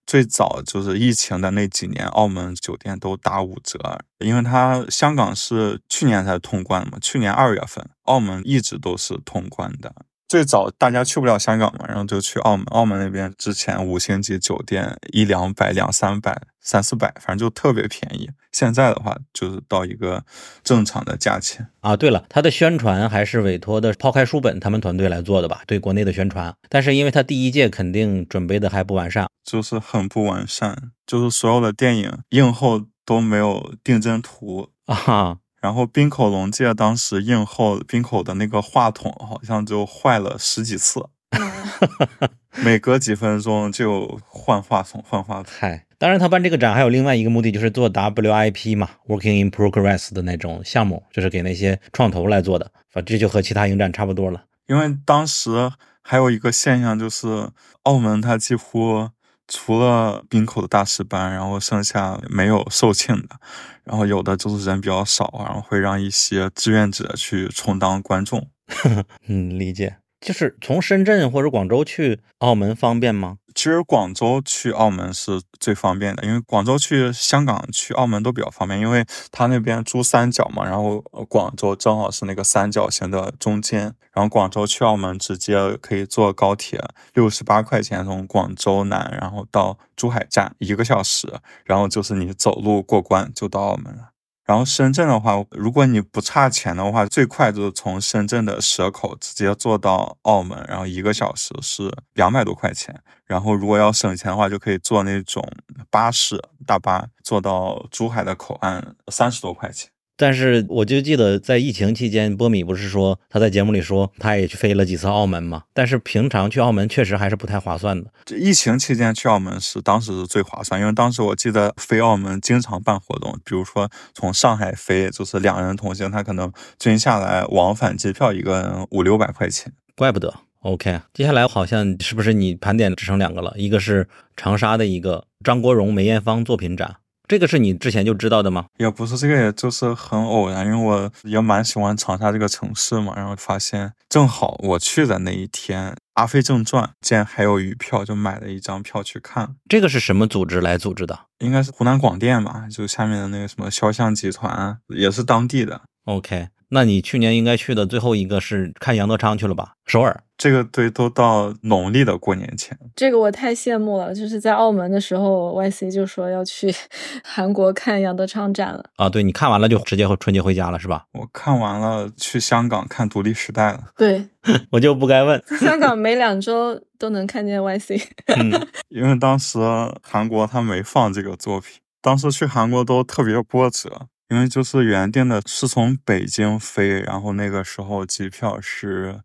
[0.08, 3.78] 最早就是疫情的那几年，澳门酒店都打五折，
[4.20, 9.94] 因为它香港是去年才通关嘛，去年二月份，澳门一直都是通关的。
[10.28, 12.66] 最早大家去不了香港嘛，然后就去澳门。
[12.66, 18.28] 澳门那边之前五星级酒店一两百、两三百、三四百，反正就特别便宜。
[18.52, 20.22] 现在的话就是到一个
[20.62, 21.96] 正常的价钱啊。
[21.96, 25.62] 对了，他的宣传还是委托的抛开书本他们团队来做的吧？
[25.66, 35.38] 对国内的宣传，但是因为他第一届肯定准备的还不完善，就是很不完善，就是所有的电影映后都没有定帧图啊。
[35.60, 41.04] 然后冰口龙介当时映后，冰口的那个话筒好像就坏了十几次，
[42.62, 45.52] 每隔几分钟就换话筒，换话筒。
[45.58, 52.70] 嗨，当然，他办这个展还有另外一个目的，就是做 WIP 嘛，Working in Progress 的那种项目，就是给那些创投来做的。
[52.88, 54.44] 反正这就和其他影展差不多了。
[54.66, 57.50] 因为当时还有一个现象，就是
[57.82, 59.10] 澳门它几乎
[59.48, 63.40] 除了滨口的大师班，然后剩下没有售罄的，
[63.84, 68.48] 然后有的就是人比较少，然后会让一些志愿者去充当观众。
[69.26, 69.96] 嗯，理解。
[70.20, 73.38] 就是从深圳或者广州去澳门方便吗？
[73.54, 86.80] 其实广州去澳门是最方便的，因为广州去香港、去澳门都比较方便，因为它那边珠三角嘛，然后广州正好是那个三角形的中间，然后广州去澳门直接可以坐高铁，
[87.14, 91.28] 六十八块钱从广州南，然后到珠海站一个小时，
[91.64, 94.10] 然后就是你走路过关就到澳门了。
[94.48, 102.98] 然后深圳的话，如果你不差钱的话，最快就是从深圳的蛇口直接坐到澳门，然后一个小时是两百多块钱。
[103.26, 105.46] 然后如果要省钱的话，就可以坐那种
[105.90, 109.90] 巴士大巴，坐到珠海的口岸三十多块钱。
[110.18, 115.62] 但是我就记得在疫情期间，波米不是说他在节目里说他也去飞了几次澳门嘛？
[115.72, 118.10] 但是平常去澳门确实还是不太划算的。
[118.24, 129.72] 这疫情期间去澳门是当时是最划算，因为当时我记得飞澳门经常办活动，比如说从上海飞就是两人同行，他可能均下来往返机票一个人五六百块钱。
[129.94, 130.34] 怪不得。
[130.62, 133.54] OK，接下来好像是不是你盘点只剩两个了？
[133.56, 136.96] 一个是长沙的一个张国荣、梅艳芳作品展。
[137.28, 138.64] 这个是你之前就知道的吗？
[138.78, 149.54] 也不是，这个也就是很偶然，因为我也蛮喜欢长沙这个城市嘛，然后发现正好我去的那一天，《阿飞正传》竟然还有余票，就买了一张票去看。
[149.68, 151.18] 这个是什么组织来组织的？
[151.40, 155.82] 应该是湖南广电吧，就下面的那个什么肖像集团，也是当地的。
[156.06, 156.48] OK。
[156.70, 159.72] 那你去年应该去的最后一个是看杨德昌去了吧？
[159.86, 162.78] 首尔这个对，都到农历的过年前。
[162.94, 166.72] 这个我太羡慕了，就是在澳门的时候，YC 就说要去
[167.24, 168.84] 韩国看杨德昌展了。
[168.96, 171.04] 啊，对你看完了就直接春节回家了是吧？
[171.18, 173.84] 我看完了去香港看独立时代了。
[173.96, 174.28] 对，
[174.70, 175.42] 我就不该问。
[175.58, 178.02] 香港每两周都能看见 YC，
[178.36, 179.58] 嗯 因为当时
[180.02, 184.06] 韩国他没放这个作品，当时去韩国都特别波折。
[184.28, 189.20] 因为就是原定的是从北京飞，然后那个时候机票是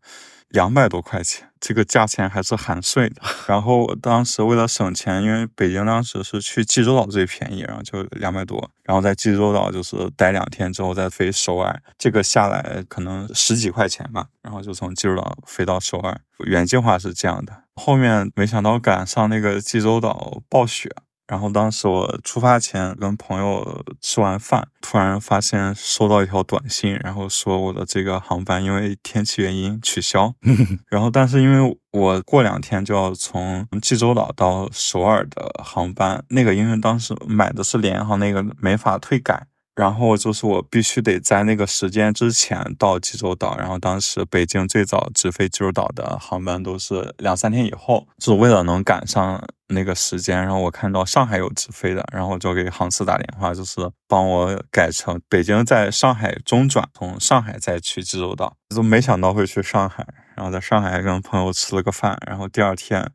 [0.48, 3.22] 两百多块钱，这个价钱还是含税的。
[3.48, 16.22] 然后当时为了省钱，因为北京当时是去济州岛最便宜，然后就两百多，然后在济州岛就是待两天之后再飞首尔，这个下来可能十几块钱吧，然后就从济州岛飞到首尔。
[16.46, 20.90] 原计划是这样的，后面没想到赶上那个济州岛暴雪。
[21.34, 30.32] 然后当时我出发前跟朋友吃完饭，突然发现收到一条短信，然后说我的这个航班因为天气原因取消。
[30.92, 39.48] 然后但是因为我过两天就要从济州岛到首尔的航班，那个因为当时买的是联航，那个没法退改。
[39.76, 50.40] 然后就是我必须得在那个时间之前到济州岛，然后当时北京最早直飞济州岛的航班都是两三天以后，就是为了能赶上那个时间。
[50.40, 58.56] 然后我看到上海有直飞的，然后就给航司打电话，就是帮我改成北京在上海中转，从上海再去济州岛。
[58.76, 60.06] 就没想到会去上海，
[60.36, 63.12] 然后在上海跟朋友吃了个饭，然后第二天。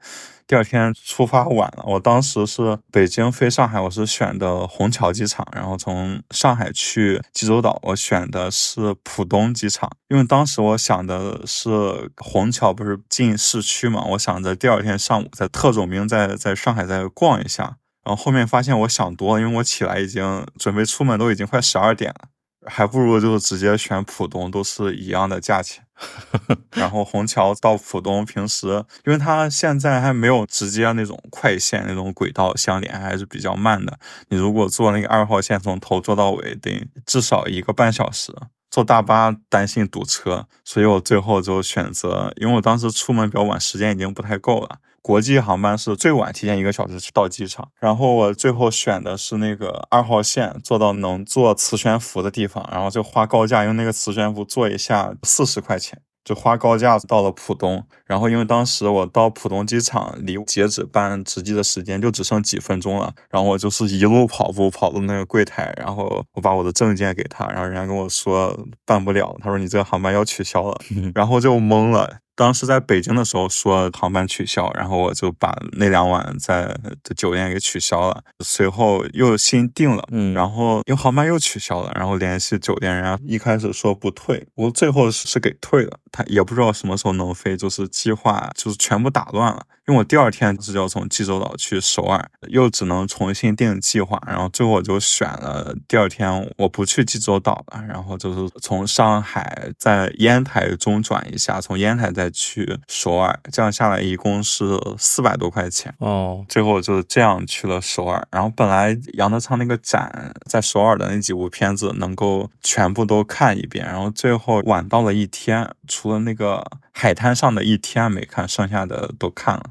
[0.48, 11.70] 第二天出发晚了，我当时是北京飞上海，我是选的虹桥机场，然后从上海去济州岛，我选的是浦东机场，因为当时我想的是
[12.16, 22.28] 虹桥不是进市区嘛，我想着第二天上午在特种兵在在上海再逛一下，然后后面发现我想多了，因为我起来已经准备出门都已经快十二点了。
[22.66, 25.84] 还不如就直接选浦东，都是一样的价钱。
[26.76, 33.98] 然后虹桥到浦东，平时因为它现在还没有直接那种快线那种轨道相连，还是比较慢的。
[34.28, 38.34] 你如果坐那个二号线从头坐到尾，得至少一个半小时。
[38.70, 44.78] 坐大巴担心堵车，所以我最后就选择，因为我当时出门比较晚，时间已经不太够了。
[45.02, 57.86] 国际航班是最晚提前一个小时到机场，然后我最后选的是那个二号线，坐到能坐磁悬浮的地方，然后就花高价，用那个磁悬浮坐一下四十块钱，就花高价到了浦东。
[58.06, 70.78] 然后因为当时我到浦东机场离截止办值机的时间就只剩几分钟了，然后我就是一路跑步跑到那个柜台，然后我把我的证件给他，然后人家跟我说办不了，他说你这个航班要取消了，
[71.14, 72.18] 然后就懵了。
[72.38, 76.66] 当时在北京的时候说航班取消，然后我就把那两晚在
[77.02, 105.94] 的酒店给取消了，随后又新订了，嗯然后因为航班又取消了，然后联系酒店，人家一开始说不退，我最后是给退了，他也不知道什么时候能飞，就是计划就是全部打乱了，因为我第二天是要从济州岛去首尔，又只能重新定计划，然后最后我就选了第二天我不去济州岛了，然后就是从上海在烟台中转一下，从烟台再去首尔，这样下来一共是四百多块钱。
[105.98, 108.26] 哦，最后就这样去了首尔。
[108.30, 116.62] 然后本来杨德昌那个展在首尔的那几部片子能够全部都看一遍，然后最后晚到了一天，除了那个
[116.92, 119.70] 海滩上的一天没看，剩下的都看了。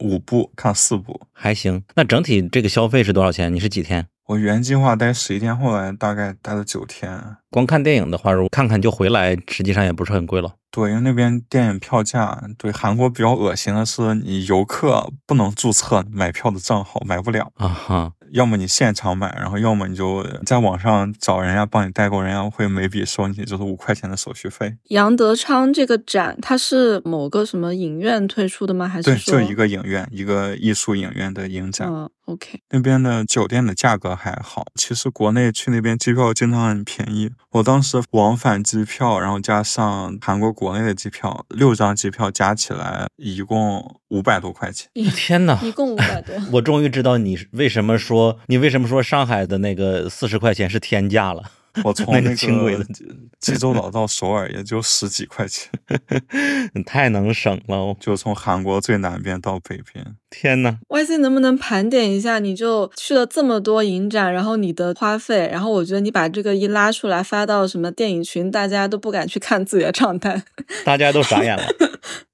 [0.00, 1.82] 五部看四部，还行。
[1.94, 3.54] 那整体这个消费是多少钱？
[3.54, 4.06] 你是几天？
[4.26, 7.36] 我原计划待十一天，后来大概待了九天。
[7.50, 10.54] 光看电影的话，如果看看就回来，实际上也不是很贵了。
[10.70, 17.52] 对，因为那边电影票价，对韩国比较恶心的是，你游客不能注册买票的账号，买不了。
[17.56, 24.74] 啊哈，要么你现场买，然后要么你就在网上找人家帮你代购，人家会每笔收你就是五块钱的手续费。
[24.88, 28.88] 杨德昌这个展，它是某个什么影院推出的吗？
[28.88, 31.88] 还，是对就一个影院，一个艺术影院的影展。
[31.88, 37.30] 嗯，OK，那边的酒店的价格还好，其实国内去那边机票经常很便宜。
[37.50, 44.88] 我当时往返机票，然后加上韩国国内的机票，六张机票加起来一共五百多块钱。
[45.14, 45.58] 天哪！
[45.62, 46.34] 一共五百多。
[46.52, 51.50] 我终于知道你为什么说你为什么说上海的那个四十块钱是天价了。
[51.82, 52.84] 我 从那那个轻轨的
[53.40, 55.70] 济州岛到首尔也就十几块钱，
[56.74, 57.96] 你太能省了哦！
[57.98, 60.04] 就从韩国最南边到北边。
[60.30, 62.38] 天呐！YC 能不能盘点一下？
[62.38, 70.42] 你就去了这么多影展，然后你的花费，然后我觉得你把这个一拉出来发到什么电影群，大家都不敢去看自己的账单。
[70.84, 71.64] 大家都傻眼了。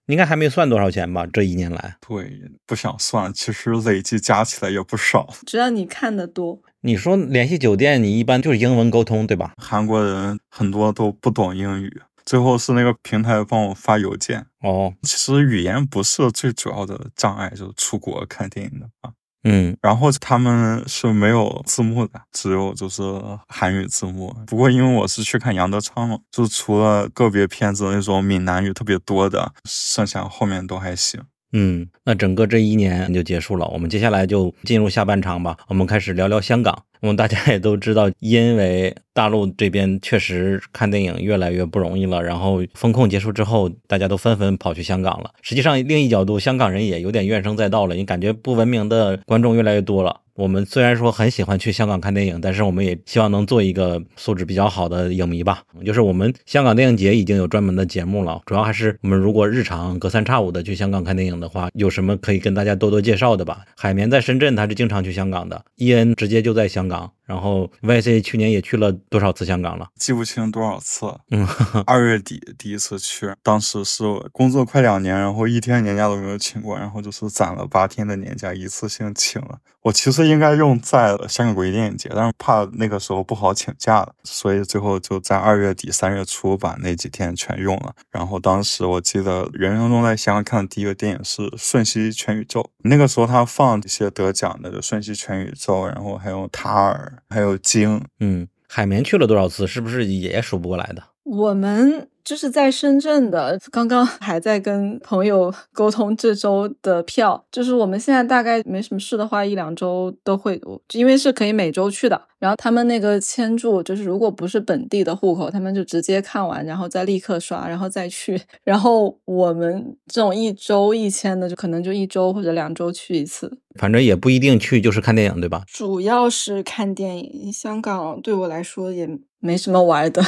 [0.06, 1.24] 应该还没算多少钱吧？
[1.32, 5.32] 这一年来，对，不想算，其实累计加起来也不少。
[5.46, 9.52] 只要你看的多，你说联系酒店，你一般就是英文沟通，对吧？
[9.58, 14.46] 韩国人很多都不懂英语，最后是那个平台帮我发邮件。
[14.62, 19.12] 哦，其实语言不是最主要的障碍，就是出国看电影的话。
[19.44, 23.02] 嗯，然后他们是没有字幕的，只有就是
[23.48, 24.34] 韩语字幕。
[24.46, 31.22] 不过因为我是去看杨德昌嘛，就除了个别片子那种闽南语特别多的，剩下后面都还行。
[31.52, 35.56] 嗯，那整个这一年就结束了，我们接下来就进入下半场吧。
[35.68, 36.84] 我们开始聊聊香港。
[37.00, 45.30] 我们大家也都知道，因为大陆这边确实看电影越来越不容易了，然后风控结束之后，大家都纷纷跑去香港了。
[45.42, 50.20] 实际上，另一角度，香港人也有点怨声载道了，你感觉不文明的观众越来越多了。
[50.34, 55.62] 我们虽然说很喜欢去香港看电影，但是我们也希望能做一个素质比较好的影迷吧。
[55.84, 63.66] 就是我们香港电影节已经有专门的节目了，主要还是我们如果日常隔三差五的去香港看电影的话，有什么可以跟大家多多介绍的吧？
[63.76, 69.86] 海绵在深圳，他是经常去香港的，伊恩直接就在香港，然后 YC 去年也去了多少次香港了？
[69.94, 71.20] 记不清多少次了。
[71.30, 71.46] 嗯，
[71.86, 74.02] 二月底第一次去，当时是
[74.32, 79.60] 工作快两年，然后一天年假都没有请过，然后就是攒了八天的年假，一次性请了。
[79.82, 87.94] 我其实应该用在香港国际电影节，但是怕那个时候不好请假了，所以最后就在二月底三月初把那几天全用了。
[88.10, 98.00] 然后当时我记得人生中在香港看的第一个电影是《瞬息全宇宙》，那个时候他放一些得奖的，就《瞬息全宇宙》，然后还有《塔尔》，还有《鲸》。
[98.20, 99.66] 嗯，海绵去了多少次？
[99.66, 101.02] 是不是也数不过来的？
[101.22, 110.60] 我们就是在深圳的，刚刚还在跟朋友 沟通这周的票，就是我们现在大概没什么事的话，一两周都会，
[110.92, 112.20] 因为是可以每周去的。
[112.38, 118.40] 然后他们那个签注，就是如果不是本地的户口，他们就直接看完，然后再立刻刷，然后再去。
[118.64, 123.58] 然后我们这种一周一签的，就可能就一周或者两周去一次。
[123.78, 125.62] 反正也不一定去，就是看电影，对吧？
[125.66, 127.52] 主要是看电影。
[127.52, 129.06] 香港对我来说也
[129.40, 130.22] 没什么玩的。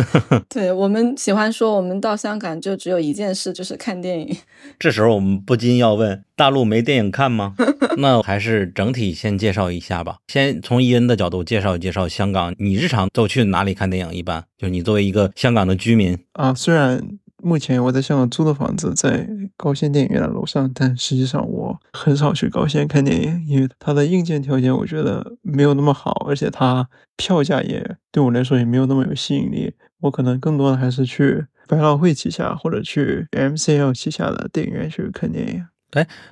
[0.48, 4.36] 对我们喜欢说，我们到香港就只有一件事，就是看电影。
[4.78, 7.54] 这时候我们不禁要问：大陆没电影看吗？
[7.98, 10.16] 那还是整体先介绍一下吧。
[10.28, 14.14] 先从伊恩的角度介绍介绍香港，你日常都去哪里看电影？
[14.14, 17.00] 一般就你作为一个香港的居民啊，虽然
[17.44, 29.74] 目前我在香港租的房子在高线电影院的楼上，但实际上我很少去高线看电影，因为它的硬件条件我觉得没有那么好，而且它票价也对我来说也没有那么有吸引力。
[30.00, 35.66] 我可能更多的还是去百老汇旗下或者去 MCL 旗下的电影院去看电影。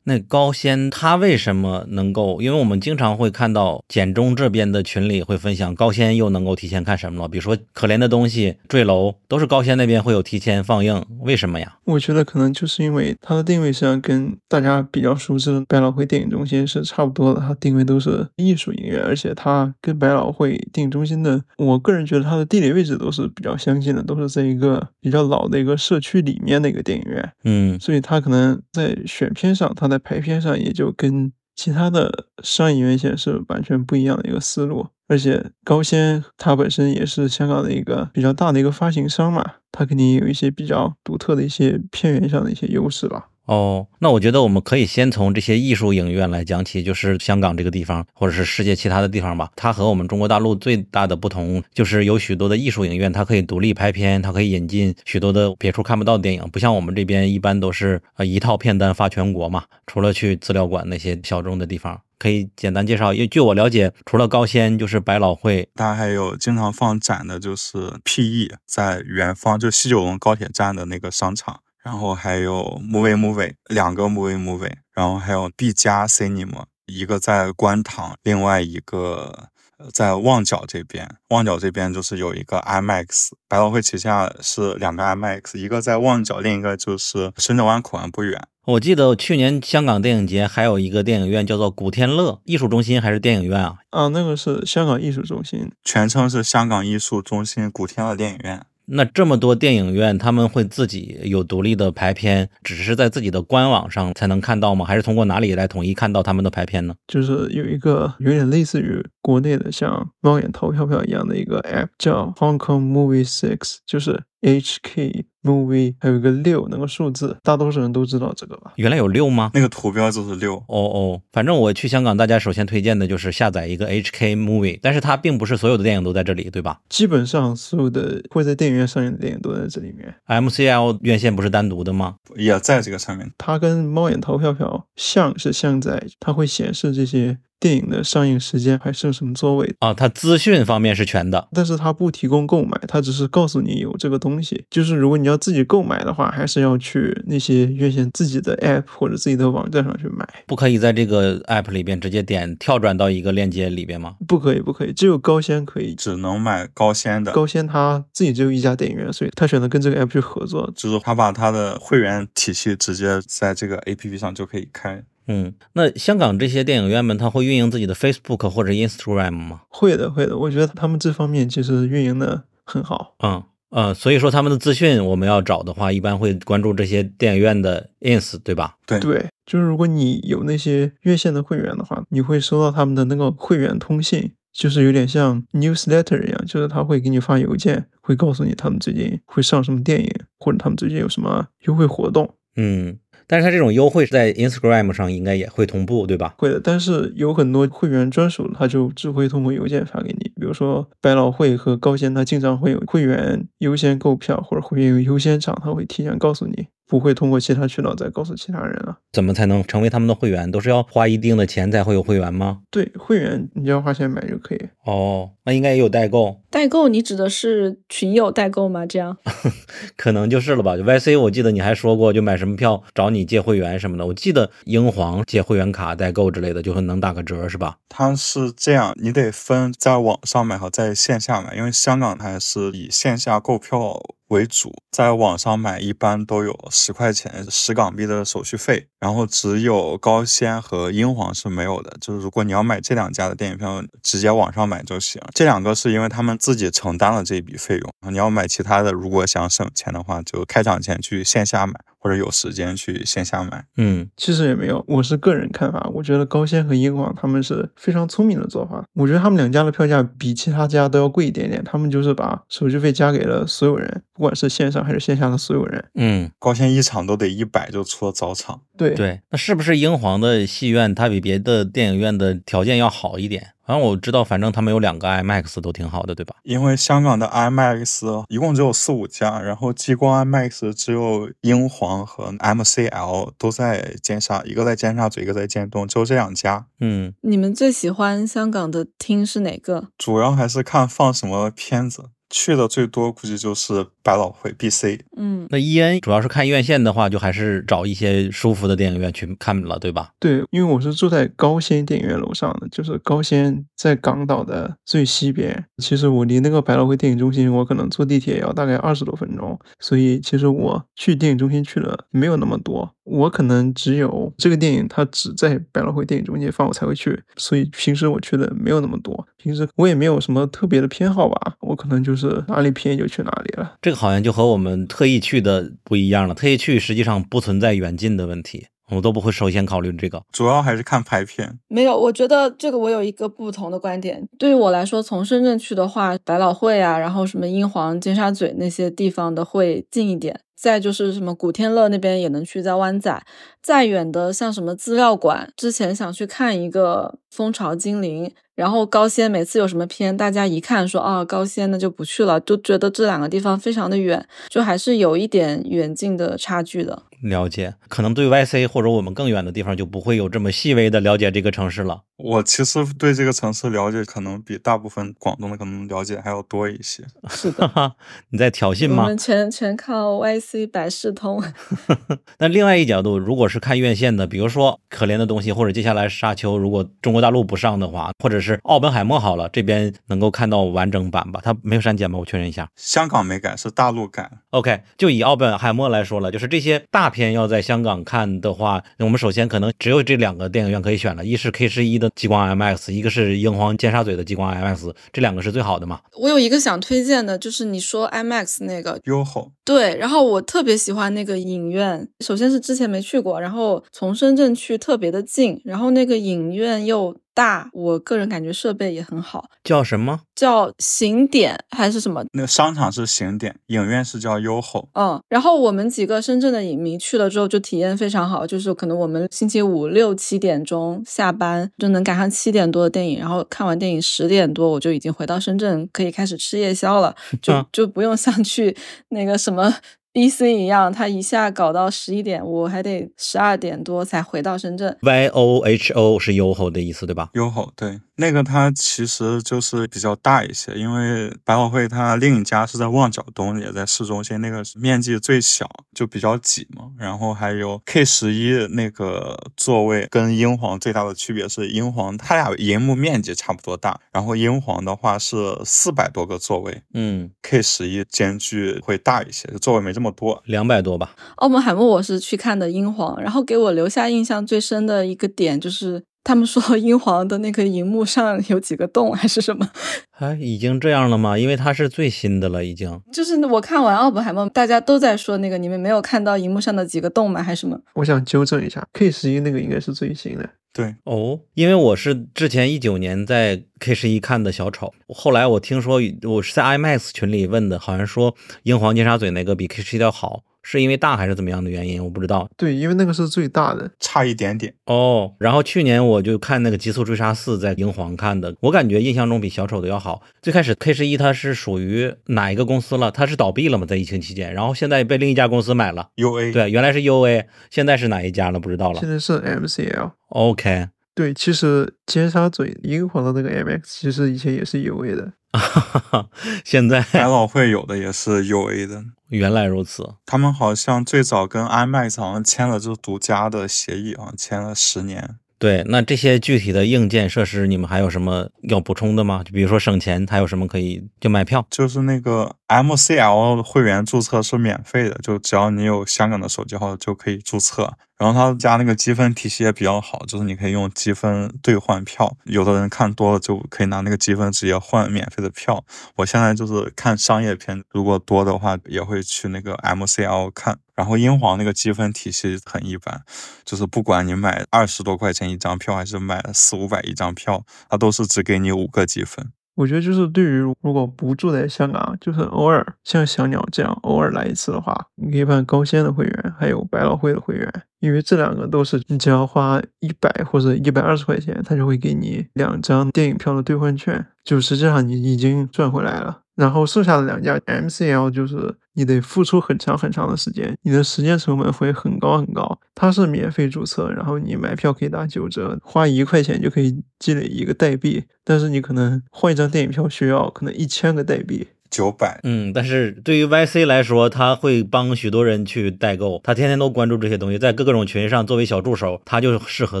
[0.04, 2.40] 那高仙他为什么能够？
[2.40, 11.76] 因为我们经常会看到简中这边的群里会分享高仙又能够提前看什么了，比如说可怜的东西、坠楼，都是高仙那边会有提前放映，为什么呀？
[11.84, 34.88] 我觉得可能就是因为它的定位实际上跟大家比较熟知的百老汇电影中心是差不多的，它定位都是艺术影院，而且它跟百老汇电影中心的，我个人觉得它的地理位置都是比较相近的，都是在一个比较老的一个社区里面的一个电影院，嗯所以它可能在选片上，它在排片上也就跟其他的上影院线是完全不一样的一个思路。
[35.08, 43.30] 而且高仙它本身也是香港的一个比较大的一个发行商嘛，它肯定也有一些比较独特的一些片源上的一些优势吧。
[43.48, 49.50] 哦，那我觉得我们可以先从这些艺术影院来讲起，就是香港这个地方，或者是世界其他的地方吧。
[49.56, 59.64] 它和我们中国大陆最大的不同，就是有许多的艺术影院，它可以独立拍片，它可以引进许多的别处看不到的电影，不像我们这边一般都是呃一套片单发全国嘛。
[59.86, 63.14] 除了去资料馆那些小众的地方，可以简单介绍。
[63.14, 65.66] 因为据我了解，除了高仙，就是百老汇。
[65.74, 71.60] 它还有经常放展的，就是 PE 在元芳，就西九龙高铁站的那个商场。
[71.84, 79.48] 然后还有 Movie Movie 两个 Movie Movie，然后还有 B 加 Cinema，一个在观塘，另外一个
[79.92, 81.08] 在旺角这边。
[81.28, 88.42] 旺角这边就是有一个 IMAX，百老汇旗下是两个 IMAX，一个在旺角，另一个就是深圳湾口岸不远。
[88.66, 93.76] 我记得去年香港电影节还有一个电影院叫做古天乐艺术中心还是电影院啊？
[93.88, 98.66] 啊，那个是香港艺术中心，全称是香港艺术中心古天乐电影院。
[98.90, 104.84] 那这么多电影院，他们会自己有独立的排片，只是在自己的官网上才能看到吗？
[104.84, 106.94] 还是通过哪里来统一看到他们的排片呢？
[107.06, 118.72] 就是有一个有点类似于国内的像猫眼淘票票一样的一个 app，叫 Hong Kong Movie Six，就是 HK Movie，还有一个六那个数字，大多数人都知道这个吧？
[118.76, 119.50] 原来有六吗？
[119.54, 120.56] 那个图标就是六。
[120.66, 130.14] 哦哦，反正我去香港，大家首先推荐的就是下载一个 HK Movie，但是它并不是所有的电影都在这里，对吧基本上所有的会在电影院上映的电影都在这里面。
[130.26, 132.16] ？MCL 院线不是单独的吗？
[132.36, 133.30] 也在这个上面。
[133.38, 141.48] 它跟猫眼淘票票像是像在它会显示这些电影的上映时间，还剩什么座位，啊，它资讯方面是全的。
[141.52, 144.64] 但是它不提供购买，它只是告诉你有这个东西。
[144.70, 150.26] 就是如果你要自己购买的话，还是要去那些院线自己的 app 或者自己的网站上去买。
[150.46, 154.16] 不可以在这个 app 里边直接点跳转到一个链接里边吗？
[154.26, 155.94] 不可以，不可以，只有高仙可以。
[155.94, 160.72] 只能买高仙的，高仙他自己只有一家电影院，所以他选择跟这个 app 去合作。
[160.74, 165.04] 就是他把他的会员体系直接在这个 APP 上就可以开。
[165.26, 169.60] 嗯，那香港这些电影院们，他会运营自己的 Facebook 或者 Instagram 吗？
[169.68, 173.14] 会的，会的，我觉得他们这方面其实运营的很好。
[173.22, 178.76] 嗯呃，所以说他们的资讯我们要找的话，一般会关注这些电影院的 ins，对吧？
[178.86, 192.34] 对对，就是如果你有那些院线的会员的话，你会收到他们的那个会员通信，就是有点像 newsletter 一样，就是他会给你发邮件，会告诉你他们最近会上什么电影，或者他们最近有什么优惠活动。
[192.56, 192.98] 嗯，
[193.28, 196.34] 但是它这种优惠是在 Instagram 上应该也会同步，对吧？
[196.38, 200.32] 会的，但是有很多会员专属它，就只会通过邮件发给你。
[200.40, 208.96] 比如说百老汇和高仙，它经常会有会员优先购票或者会员有优先场，它会提前告诉你，不会通过其他渠道再告诉其他人了。
[209.12, 210.50] 怎么才能成为他们的会员？
[210.50, 212.60] 都是要花一定的钱才会有会员吗？
[212.70, 214.68] 对，会员你只要花钱买就可以。
[214.84, 218.86] 哦，那应该也有代购，代购，你指的是群友代购吗？
[218.86, 219.16] 这样
[219.96, 220.74] 可能就是了吧。
[220.76, 224.06] YC 我记得你还说过，就买什么票找你借会员什么的。
[224.06, 227.76] 我记得英皇借会员卡代购之类的，就会能打个折，是吧？
[227.90, 241.96] 它是这样，你得分在网上买和在线下买，因为香港还是以线下购票为主，在网上买一般都有十块钱十港币的手续费，然后只有高仙和英皇是没有的。
[241.98, 245.20] 就是如果你要买这两家的电影票，直接网上买就行。
[245.34, 253.66] 这两个是因为他们自己承担了这一笔费用，你要买其他的，如果想省钱的话，就开场前去线下买，或者有时间去线下买。
[253.76, 258.84] 嗯，其实也没有，我是个人看法，我觉得高仙和英皇他们是非常聪明的做法。
[258.94, 265.84] 我觉得他们两家的票价比其他家都要贵一点点，他们就是把手续费加给了所有人，不管是线上还是线下的所有人。
[265.94, 268.62] 嗯，高仙一场都得一百就出了早场。
[268.76, 273.54] 对，对，那是不是英皇的戏院它比别的电影院的条件要好一点？
[273.68, 276.36] 反正我知道，反正他们有两个 IMAX 都挺好的，对吧？
[276.42, 286.64] 因为香港的 IMAX 一共只有四五家，然后激光 IMAX 只有英皇和 MCL 都在尖沙，一个在尖沙咀，一个在尖东，只有这两家。
[286.80, 289.88] 嗯，你们最喜欢香港的厅是哪个？
[289.98, 292.04] 主要还是看放什么片子。
[292.30, 295.00] 去的最多估计就是百老汇 BC。
[295.16, 300.10] 嗯，那伊恩主要是看院线的话，就还是找一些舒服的电影院去看了，对吧？
[300.18, 305.64] 对，因为我是住在高仙电影院楼上的，就是高仙在港岛的最西边。
[305.78, 312.94] 其实我离那个百老汇电影中心，我可能坐地铁也要大概二十多分钟，所以其实我去电影中心去了没有那么多。
[313.04, 319.26] 我可能只有这个电影它只在百老汇电影中心放，我才会去，所以平时我去的没有那么多。
[319.38, 322.17] 平时我也没有什么特别的偏好吧，我可能就是
[322.48, 323.76] 哪里便宜就去哪里了。
[323.80, 326.34] 这个好像就和我们特意去的不一样了。
[326.34, 330.22] 特意去实际上不存在远近的问题，我都不会首先考虑这个。
[330.32, 331.58] 主要还是看排片。
[331.68, 334.26] 没有，我觉得这个我有一个不同的观点。
[334.38, 340.40] 对于我来说，从深圳去的话，百老汇啊，然后什么英皇、尖沙咀那些地方的会近一点。
[340.56, 343.22] 再就是什么古天乐那边也能去，在湾仔。
[343.68, 357.02] 再远的像什么资料馆，之前想去看一个《蜂巢精灵》，然后高仙每次有什么片，大家一看说啊高仙那就不去了，就觉得这两个地方非常的远，就还是有一点远近的差距的。
[357.20, 362.04] 了解，可能对 YC 或者我们更远的地方就不会有这么细微的了解这个城市了。
[362.16, 367.02] 我其实对这个城市了解，可能比大部分广东的可能了解还要多一些。
[367.28, 367.92] 是的，
[368.30, 369.02] 你在挑衅吗？
[369.02, 371.42] 我们全全靠 YC 百事通。
[372.38, 381.40] 那另外一角度，如果是看院线的，比如说《可怜的东西》或者接下来《沙丘》，如果中国大陆不上的话，或者是《奥本海默》好了，这边能够看到完整版吧？
[381.42, 382.18] 它没有删减吧？
[382.18, 384.30] 我确认一下，香港没改，是大陆改。
[384.50, 396.00] OK，就以《奥本海默》来说了，就是这些大片要在香港看的话，我们首先可能只有这两个电影院可以选了，一是 K 十一的激光 IMAX，一个是英皇尖沙咀的激光 IMAX，这两个是最好的嘛？
[396.18, 410.20] 我有一个想推荐的，就是你说 IMAX 那个优吼，对，然后我特别喜欢那个影院，首先是之前没去过，然后从深圳去特别的近，然后那个影院又大，我个人感觉设备也很好，叫什么？
[410.34, 412.24] 叫行点还是什么？
[412.32, 414.88] 那个商场是行点，影院是叫优吼。
[414.94, 428.76] 嗯，然后我们几个深圳的影迷去了之后就体验非常好，就是可能我们星期五六七点钟下班就能赶上七点多的电影，然后看完电影十点多我就已经回到深圳，可以开始吃夜宵了， 就就不用像去
[429.10, 429.72] 那个什么。
[430.18, 434.98] B C 一样，他一下搞到十一点，我还得十二点多才回到深圳。
[435.02, 446.90] Y O H O 是 YOHO 的意思，对吧？YOHO 对，那个它其实就是比较大一些，因为百老汇它另一家是在旺角东，也在市中心，那个面积最小，就比较挤嘛。
[446.98, 460.12] 然后还有 K 十一那个座位跟英皇最大的区别是，英皇它俩银幕面积差不多大，然后英皇的话是四百多个座位，嗯，K 十一间距会大一些，座位没这么。
[460.18, 461.14] 多两百多吧。
[461.36, 469.68] 澳门海默我是去看的英皇，然后给我留下印象最深的一个点就是，他们说英皇的那个荧幕上有几个洞还是什么？
[470.18, 471.38] 哎，已经这样了吗？
[471.38, 473.00] 因为它是最新的了，已经。
[473.12, 477.42] 就是我看完奥本海默，大家都在说那个，你们没有看到荧幕上的几个洞吗？
[477.42, 477.78] 还是什么？
[477.94, 480.50] 我想纠正一下，K 十一那个应该是最新的。
[480.70, 490.42] 对哦，因为我是之前一九年在 K 十一看的小丑，后来我听说我是在 IMAX 群里问的，好像说英皇尖沙咀那个比 K 十一要好。
[490.70, 492.04] 是因为大还是怎么样的原因？
[492.04, 492.46] 我不知道。
[492.54, 495.32] 对，因为那个是最大的，差一点点哦。
[495.38, 500.20] 然后去年我就看那个《极速追杀四》在英皇看的，我感觉印象中比小丑的要好。
[500.42, 503.10] 最开始 K 十一它是属于哪一个公司了？
[503.10, 503.86] 它是倒闭了吗？
[503.86, 506.10] 在疫情期间，然后现在被另一家公司买了。
[506.16, 508.60] U A 对，原来是 U A，现在是哪一家了？
[508.60, 509.00] 不知道了。
[509.00, 510.10] 现在是 M C L。
[510.28, 510.88] OK。
[511.18, 515.32] 对，其实尖沙咀英皇的那个 M X，其实以前也是 U A 的。
[516.64, 519.02] 现在 百老汇有的也是 U A 的。
[519.30, 525.28] 原来如此，他们好像最早跟 IMAX 好像签了就是独家的协议啊，签了十年。
[525.58, 529.42] 对，那这些具体的硬件设施，你们还有什么要补充的吗？
[529.42, 531.66] 就比如说省钱，还有什么可以就买票？
[531.68, 537.94] 就是那个 MCL 会员注册是免费的，就只要你有香港的手机号就可以注册。
[538.18, 542.36] 然后他家那个积分体系也比较好，就是你可以用积分兑换票。
[542.44, 545.84] 有的人看多了就可以拿那个积分直接换免费的票。
[546.16, 550.78] 我现在就是看商业片，如果多的话也会去那个 MCL 看。
[550.94, 553.22] 然后英皇那个积分体系很一般，
[553.64, 559.52] 就是不管你买二十多块钱一张票，还是买四五百一张票，它都是只给你五个积分。
[559.78, 576.40] 我觉得就是对于如果不住在香港，就是偶尔像小鸟这样偶尔来一次的话，你可以办高仙的会员，还有百老汇的会员，因为这两个都是你只要花一百或者一百二十块钱，他就会给你两张电影票的兑换券，就实际上你已经赚回来了。
[576.58, 582.80] 然后剩下的两家 MCL 就是你得付出很长很长的时间，你的时间成本会很高很高。
[582.96, 588.24] 它是免费注册，然后你买票可以打九折，花一块钱就可以积累一个代币。
[588.42, 592.40] 但是你可能换一张电影票需要可能一千个代币，九百。
[592.42, 600.00] 嗯，但是对于 YC 来说，他会帮许多人去代购，他天天都关注这些东西，在各种群上作为小助手，他就适合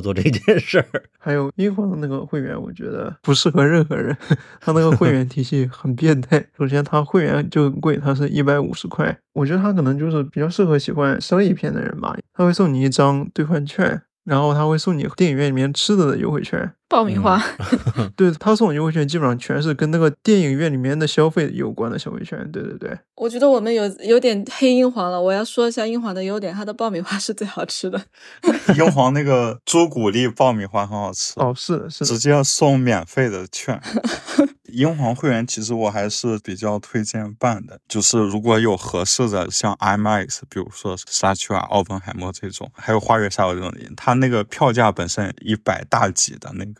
[0.00, 1.02] 做这件事儿。
[1.18, 4.16] 还有英皇的那个会员，我觉得不适合任何人，
[4.60, 6.44] 他那个会员体系很变态。
[6.56, 14.02] 首先，他会员就很贵，他是一百五十块，我觉得他可能就是比较适合喜欢商业片的人吧，他会送你一张兑换券。
[14.24, 17.40] 然后他会送你电影院里面吃的的优惠券，爆米花。
[18.16, 22.50] 对他送的优惠券基本上全是跟那个电影院里面的消费有关的消费券。
[22.50, 25.20] 对对对，我觉得我们有有点黑英皇了。
[25.20, 28.00] 我要说一下英皇的优点，它的爆米花是最好吃的。
[28.76, 33.80] 英皇那个朱古力爆米花很好吃哦，是的，是的，直接送免费的券。
[34.70, 46.77] 英皇会员其实我还是比较推荐办的，就是如果有合适的，像 IMAX，比如说沙丘啊、奥本海默这种，还有花月杀手这种，它那个票价本身一百大几的那个，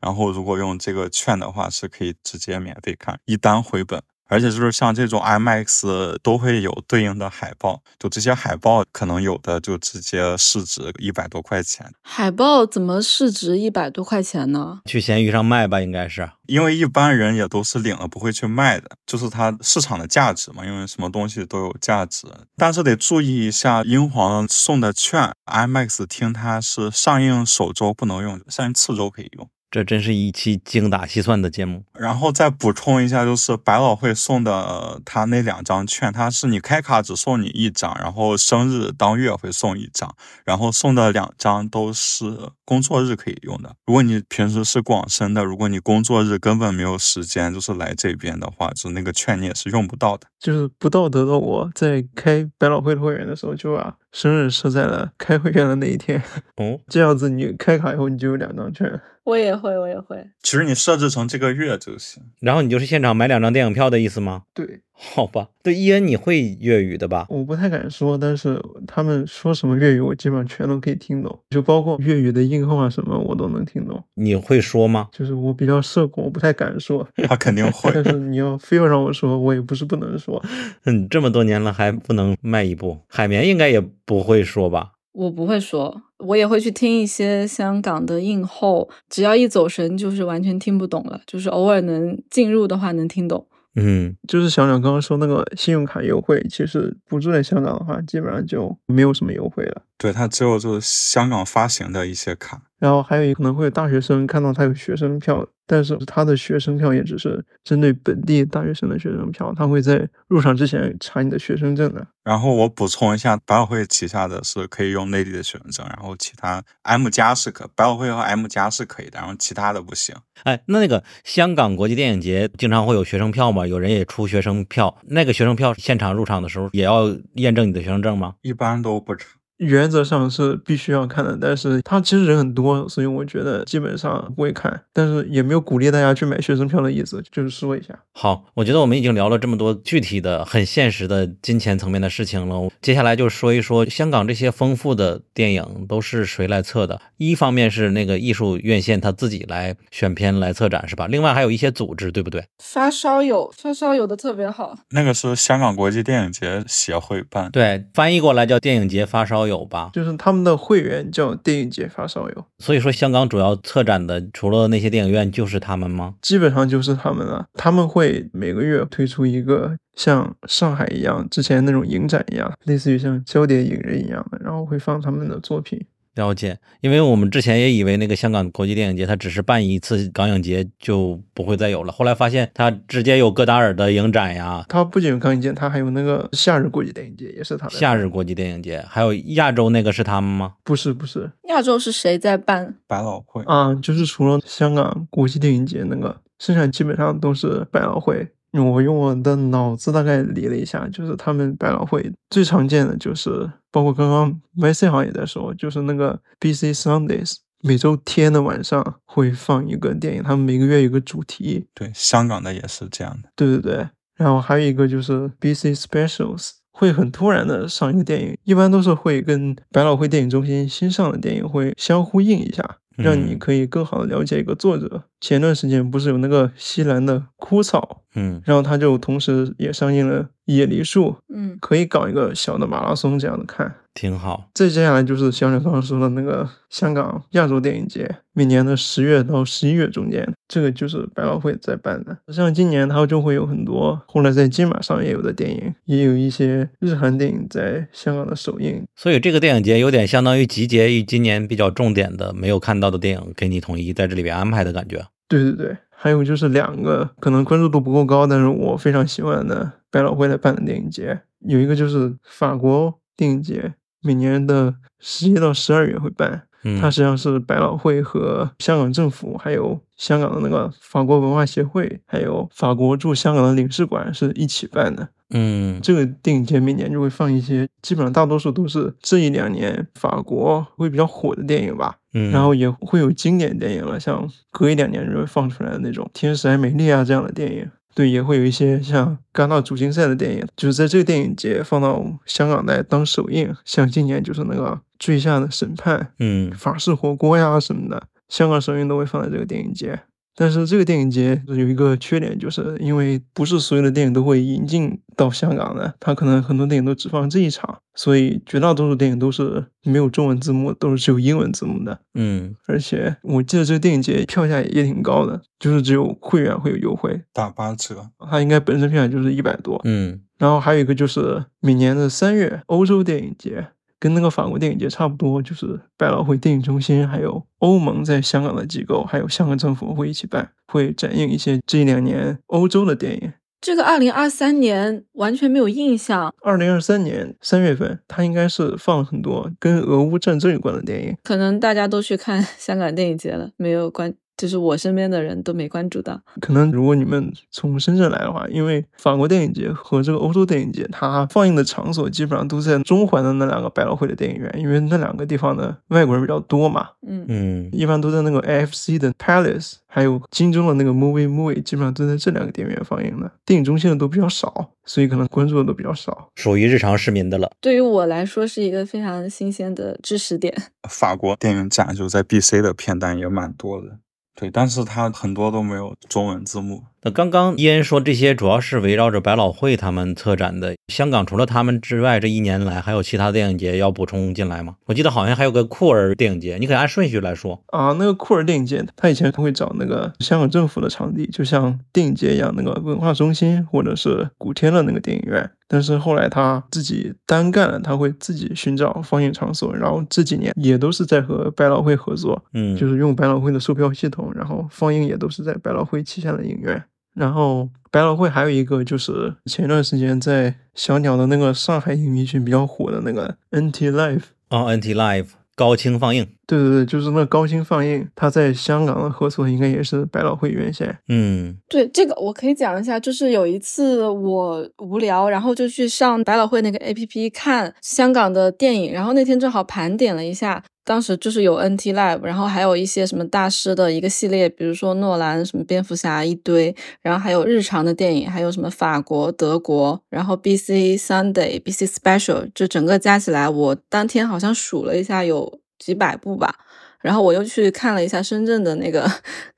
[0.00, 4.02] 然后如果用这个券的话，是可以直接免费看，一单回本。
[4.30, 11.92] 而且就是像这种 IMAX 都会有对应的海报，就这些海报可能有的就直接市值一百多块钱。
[12.02, 14.80] 海报怎么市值一百多块钱呢？
[14.86, 16.30] 去闲鱼上卖吧，应该是。
[16.46, 20.64] 因为一般人也都是领了不会去卖的，就是它市场的价值嘛。
[20.64, 22.26] 因为什么东西都有价值，
[22.56, 29.48] 但是得注意一下英皇送的券，IMAX 听它是上映首周不能用，上映次周可以用。
[29.70, 31.84] 这真是一期精打细算的节目。
[31.94, 40.14] 然后再补充一下，就是百老汇送的他那两张券，他是你开卡只送你一张，然后生日当月会送一张，
[40.44, 43.74] 然后送的两张都是工作日可以用的。
[43.86, 50.26] 如果你平时是广深的，如果你工作日根本没有时间，就是来这边的话，就那个券你也是用不到的。
[50.40, 56.22] 就是不道德的我在开百老汇的会员的时候，就把生日设在了开会员的那一天。
[56.56, 59.00] 哦，这样子你开卡以后，你就有两张券。
[59.24, 60.30] 我也会，我也会。
[60.42, 64.42] 其实你设置成这个月就行，然后你就是现场买两张电影票的意思吗？
[64.54, 64.80] 对，
[65.12, 65.48] 好吧。
[65.62, 67.26] 对，伊恩你会粤语的吧？
[67.30, 74.02] 我不太敢说，但是他们说什么粤语，我基本上全都可以听懂，就包括粤语的音号啊什么，我都能听懂。
[74.14, 75.08] 你会说吗？
[75.10, 77.08] 就是我比较社恐，我不太敢说。
[77.16, 80.42] 他肯定会，但是你要非要让我说，我也不是不能说。
[80.84, 82.98] 嗯，这么多年了还不能迈一步。
[83.08, 84.92] 海绵应该也不会说吧？
[85.12, 91.20] 我不会说，我也会去听一些香港的硬后，只要一走神，就是完全听不懂了。
[91.26, 93.44] 就是偶尔能进入的话，能听懂。
[93.76, 99.82] 嗯，就是小鸟刚刚说那个信用卡优惠，其实不住在香港的话，基本上就没有什么优惠了。
[99.96, 102.62] 对，它只有就是香港发行的一些卡。
[102.80, 112.04] 然后还有一可能会有大学生看到他有学生票，但是他的学生票也只是针对本地大学生的学生票，他会在入场之前查你的学生证的。
[112.24, 120.14] 然后我补充一下，百老汇旗下的是可以用内地的学生证，然后其他 M 加是可，百老汇和 M 加是可以的，然后其他的不行。
[120.44, 123.66] 哎，那那个香港国际电影节经常会有学生票吗？
[123.66, 128.36] 有人也出学生票，那个学生票现场入场的时候也要验证你的学生证吗？
[128.40, 129.26] 一般都不查。
[129.60, 137.94] 原则上是必须要看的，但是他其实人很多，所以我觉得基本上不会看，但是也没有鼓励大家去买学生票的意思，就是说一下。
[138.12, 146.98] 好，我觉得我们已经聊了这么多具体的、很现实的金钱层面的事情了，接下来就说一说香港这些丰富的电影都是谁来测的？
[147.18, 151.06] 一方面是那个艺术院线他自己来选片来策展是吧？
[151.06, 152.42] 另外还有一些组织，对不对？
[152.58, 159.49] 发烧友，发烧友的特别好，那个是香港国际电影节协会办，对，翻译过来叫电影节发烧。
[159.50, 166.14] 有吧，就是他们的会员叫电影节发烧友，所以说香港主要策展的除了那些电影院就是他们吗？
[166.22, 167.44] 基本上就是他们了。
[167.54, 175.84] 他们会每个月推出一个像上海一样之前那种影展一样，类似于像焦点影人一样的，然后会放他们的作品。
[176.16, 184.64] 了解，因为我们之前也以为那个香港国际电影节它只是办一次港影节就不会再有了，后来发现它直接有戈达尔的影展呀。
[184.68, 187.72] 它不仅有港影节，它还有那个夏日国际电影节，也是它的。
[187.72, 190.54] 夏日国际电影节还有亚洲那个是他们吗？
[190.64, 191.30] 不是，不是。
[191.48, 192.74] 亚洲是谁在办？
[192.88, 198.28] 百老汇啊，就是除了香港国际电影节那个，剩下基本上都是百老汇。
[198.52, 211.66] 我用我的脑子大概理了一下，就是他们百老汇最常见的就是，包括刚刚 YC 好像也在说，就是那个 BC Sundays，每周天的晚上会放一个电影，他们每个月有个主题。
[211.74, 213.28] 对，香港的也是这样的。
[213.36, 222.78] 对对对，然后还有一个就是 BC Specials，会很突然的上一个电影，一般都是会跟百老汇电影中心新上的电影会相呼应一下。
[222.96, 225.04] 让你可以更好的了解一个作者。
[225.22, 233.74] 前段时间不是有那个西兰的枯草嗯然后它就同时也上映了《野梨树》，嗯，可以搞一个小的马拉松这样的看。
[233.92, 234.48] 挺好。
[234.54, 242.16] 再接下来就是小鸟刚刚说的那个香港亚洲电影节，每年的十月到十一月中间，这个就是百老汇在办的。
[242.32, 248.86] 像今年它就会有很多后来在金马上也有的电影，也有一些日韩电影在香港的首映。
[248.94, 255.04] 所以这个电影节有点相当于集结于今年比较重点的没有看到的电影，给你统一在这里边安排的感觉。
[255.28, 266.44] 对对对，还有就是两个可能关注度不够高，但是我非常喜欢的百老汇来办的电影节，有一个就是法国电影节，每年的十一到十二月会办。
[266.64, 275.06] 嗯，它实际上是百老汇和香港政府，还有香港的那个法国文化协会，还有法国驻香港的领事馆是一起办的。
[275.32, 281.94] 嗯这个电影节每年就会放一些，基本上大多数都是这一两年法国会比较火的电影吧。
[282.14, 287.70] 嗯，然后也会有经典电影了，像隔一两年就会放出来的那种《天使爱美丽》啊这样的电影。
[287.94, 293.54] 对，也会有一些像戛纳主竞赛的电影，就是在这个电影节放到香港来当首映。
[293.64, 300.00] 像今年就是那个《坠下的审判》、嗯法式火锅呀什么的，香港首映都会放在这个电影节。
[300.36, 312.00] 但是这个电影节有一个缺点，就是因为不是所有的电影都会引进到香港的，它可能很多电影都只放这一场，所以绝大多数电影都是没有中文字幕，都是只有英文字幕的。
[312.14, 318.08] 嗯而且我记得这个电影节票价也挺高的，就是只有会员会有优惠，打八折。
[318.30, 319.78] 它应该本身票价就是一百多。
[319.84, 323.66] 嗯然后还有一个就是每年的三月欧洲电影节，
[324.00, 333.32] 跟那个法国电影节差不多，就是百老汇电影中心还有欧盟在香港的机构，还有香港政府会一起办，会展映一些这两年欧洲的电影。
[333.60, 341.14] 这个二零二三年完全没有印象，二零二三年三月份，它应该是放了很多跟俄乌战争有关的电影。
[341.22, 346.18] 可能大家都去看 香港电影节了，没有关，就是我身边的人都没关注到。
[346.40, 363.30] 可能如果你们从深圳来的话，因为法国电影节和这个欧洲电影节，它放映的场所基本上都在中环的那两个百老汇的电影院，因为那两个地方的外国人比较多嘛，嗯，嗯一般都在那个 AFC 的 Palace，还有金钟的那个 Movie Movie，基本上都在这两个电影院放映的。
[363.44, 366.30] 电影中心的都比较少，所以可能关注的都比较少。
[366.36, 367.50] 属于日常市民的了。
[367.60, 370.54] 对于我来说是一个非常新鲜的知识点。
[370.88, 373.98] 法国电影展就在 BC 的片单也蛮多的，
[374.34, 376.84] 对，但是它很多都没有中文字幕。
[377.02, 380.74] 那刚刚伊恩说这些主要是围绕着百老汇他们策展的。
[380.88, 384.76] 香港除了他们之外，这一年来还有其他电影节要补充进来吗？
[384.86, 387.62] 我记得好像还有个酷儿电影节，你可以按顺序来说。
[387.68, 395.50] 啊，那个酷儿电影节，他以前会找那个香港政府的场地，就像电影节一样，那个文化中心或者是古天乐那个电影院。
[395.72, 406.82] 但是后来他自己单干了，他会自己寻找放映场所，然后这几年也都是在和百老汇合作，嗯，就是用百老汇的售票系统，然后放映也都是在百老汇旗下的影院。
[407.14, 414.22] 然后百老汇还有一个就是前段时间在小鸟的那个上海影迷群比较火的那个 NT Live。
[414.48, 416.26] 哦，NT Live 高清放映。
[416.50, 420.98] 对对对，就是那高清放映，他在香港的合作应该也是百老汇院线。
[421.08, 446.54] 嗯对这个我可以讲一下，就是有一次我无聊，然后就去上百老汇那个 APP 看香港的电影，然后那天正好盘点了一下，当时就是有 NT Live，然后还有一些什么大师的一个系列，比如说诺兰什么蝙蝠侠一堆，然后还有日常的电影，还有什么法国、德国，然后 BC Sunday、BC Special，就整个加起来，我当天好像数了一下有几百部吧。
[447.00, 449.10] 然后我又去看了一下深圳的那个，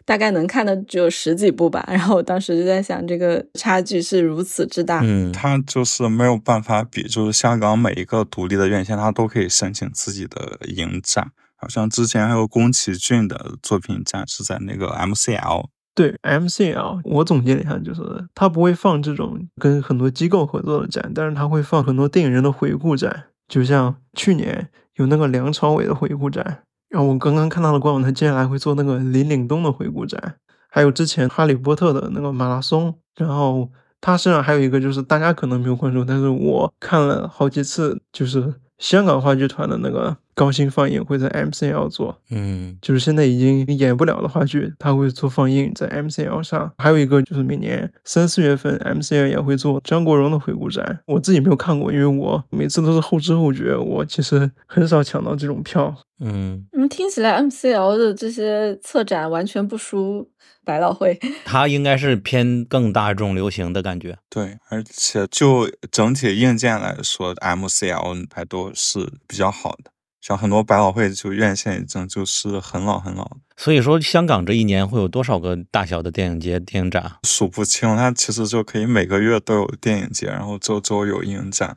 [0.04, 1.84] 大概能看的只有十几部吧。
[1.88, 5.00] 然后我当时就在想，这个差距是如此之大。
[5.02, 11.32] 嗯，它就是没有办法比，就是香港每一个独立的院线，它都可以申请自己的影展。
[11.56, 15.66] 好像之前还有宫崎骏的作品展是在那个 MCL，
[15.96, 18.02] 对 MCL，我总结了一下，就是
[18.36, 30.36] 它不会放这种跟很多机构合作的展，但是它会放很多电影人的回顾展，就像去年有那个梁朝伟的回顾展，然后我刚刚看到的官网，他接下来会做那个林岭东的回顾展，
[30.68, 33.70] 还有之前哈利波特的那个马拉松，然后
[34.00, 46.72] 他身上还有一个就是大家可能没有关注，但是我看了好几次，就是香港话剧团的那个高清放映会在 MCL 做，嗯就是现在已经演不了的话剧，他会做放映在 MCL 上。
[46.78, 55.94] 还有一个就是每年三四月份 MCL 也会做张国荣的回顾展，我自己没有看过，因为我每次都是后知后觉，我其实很少抢到这种票。
[56.24, 60.30] 嗯，嗯，听起来 MCL 的这些策展完全不输
[60.64, 61.18] 百老汇。
[61.44, 64.16] 它应该是偏更大众流行的感觉。
[64.30, 69.90] 对，而且就整体硬件来说，MCL 还都是比较好的。
[70.22, 77.14] 像很多百老汇就院线已经就是很老很老了，所以说，香港这一年会有多少个大小的电影节、电影展？
[77.24, 77.96] 数不清。
[77.96, 81.76] 它其实就可以每个月都有电影节，然后周周有影展。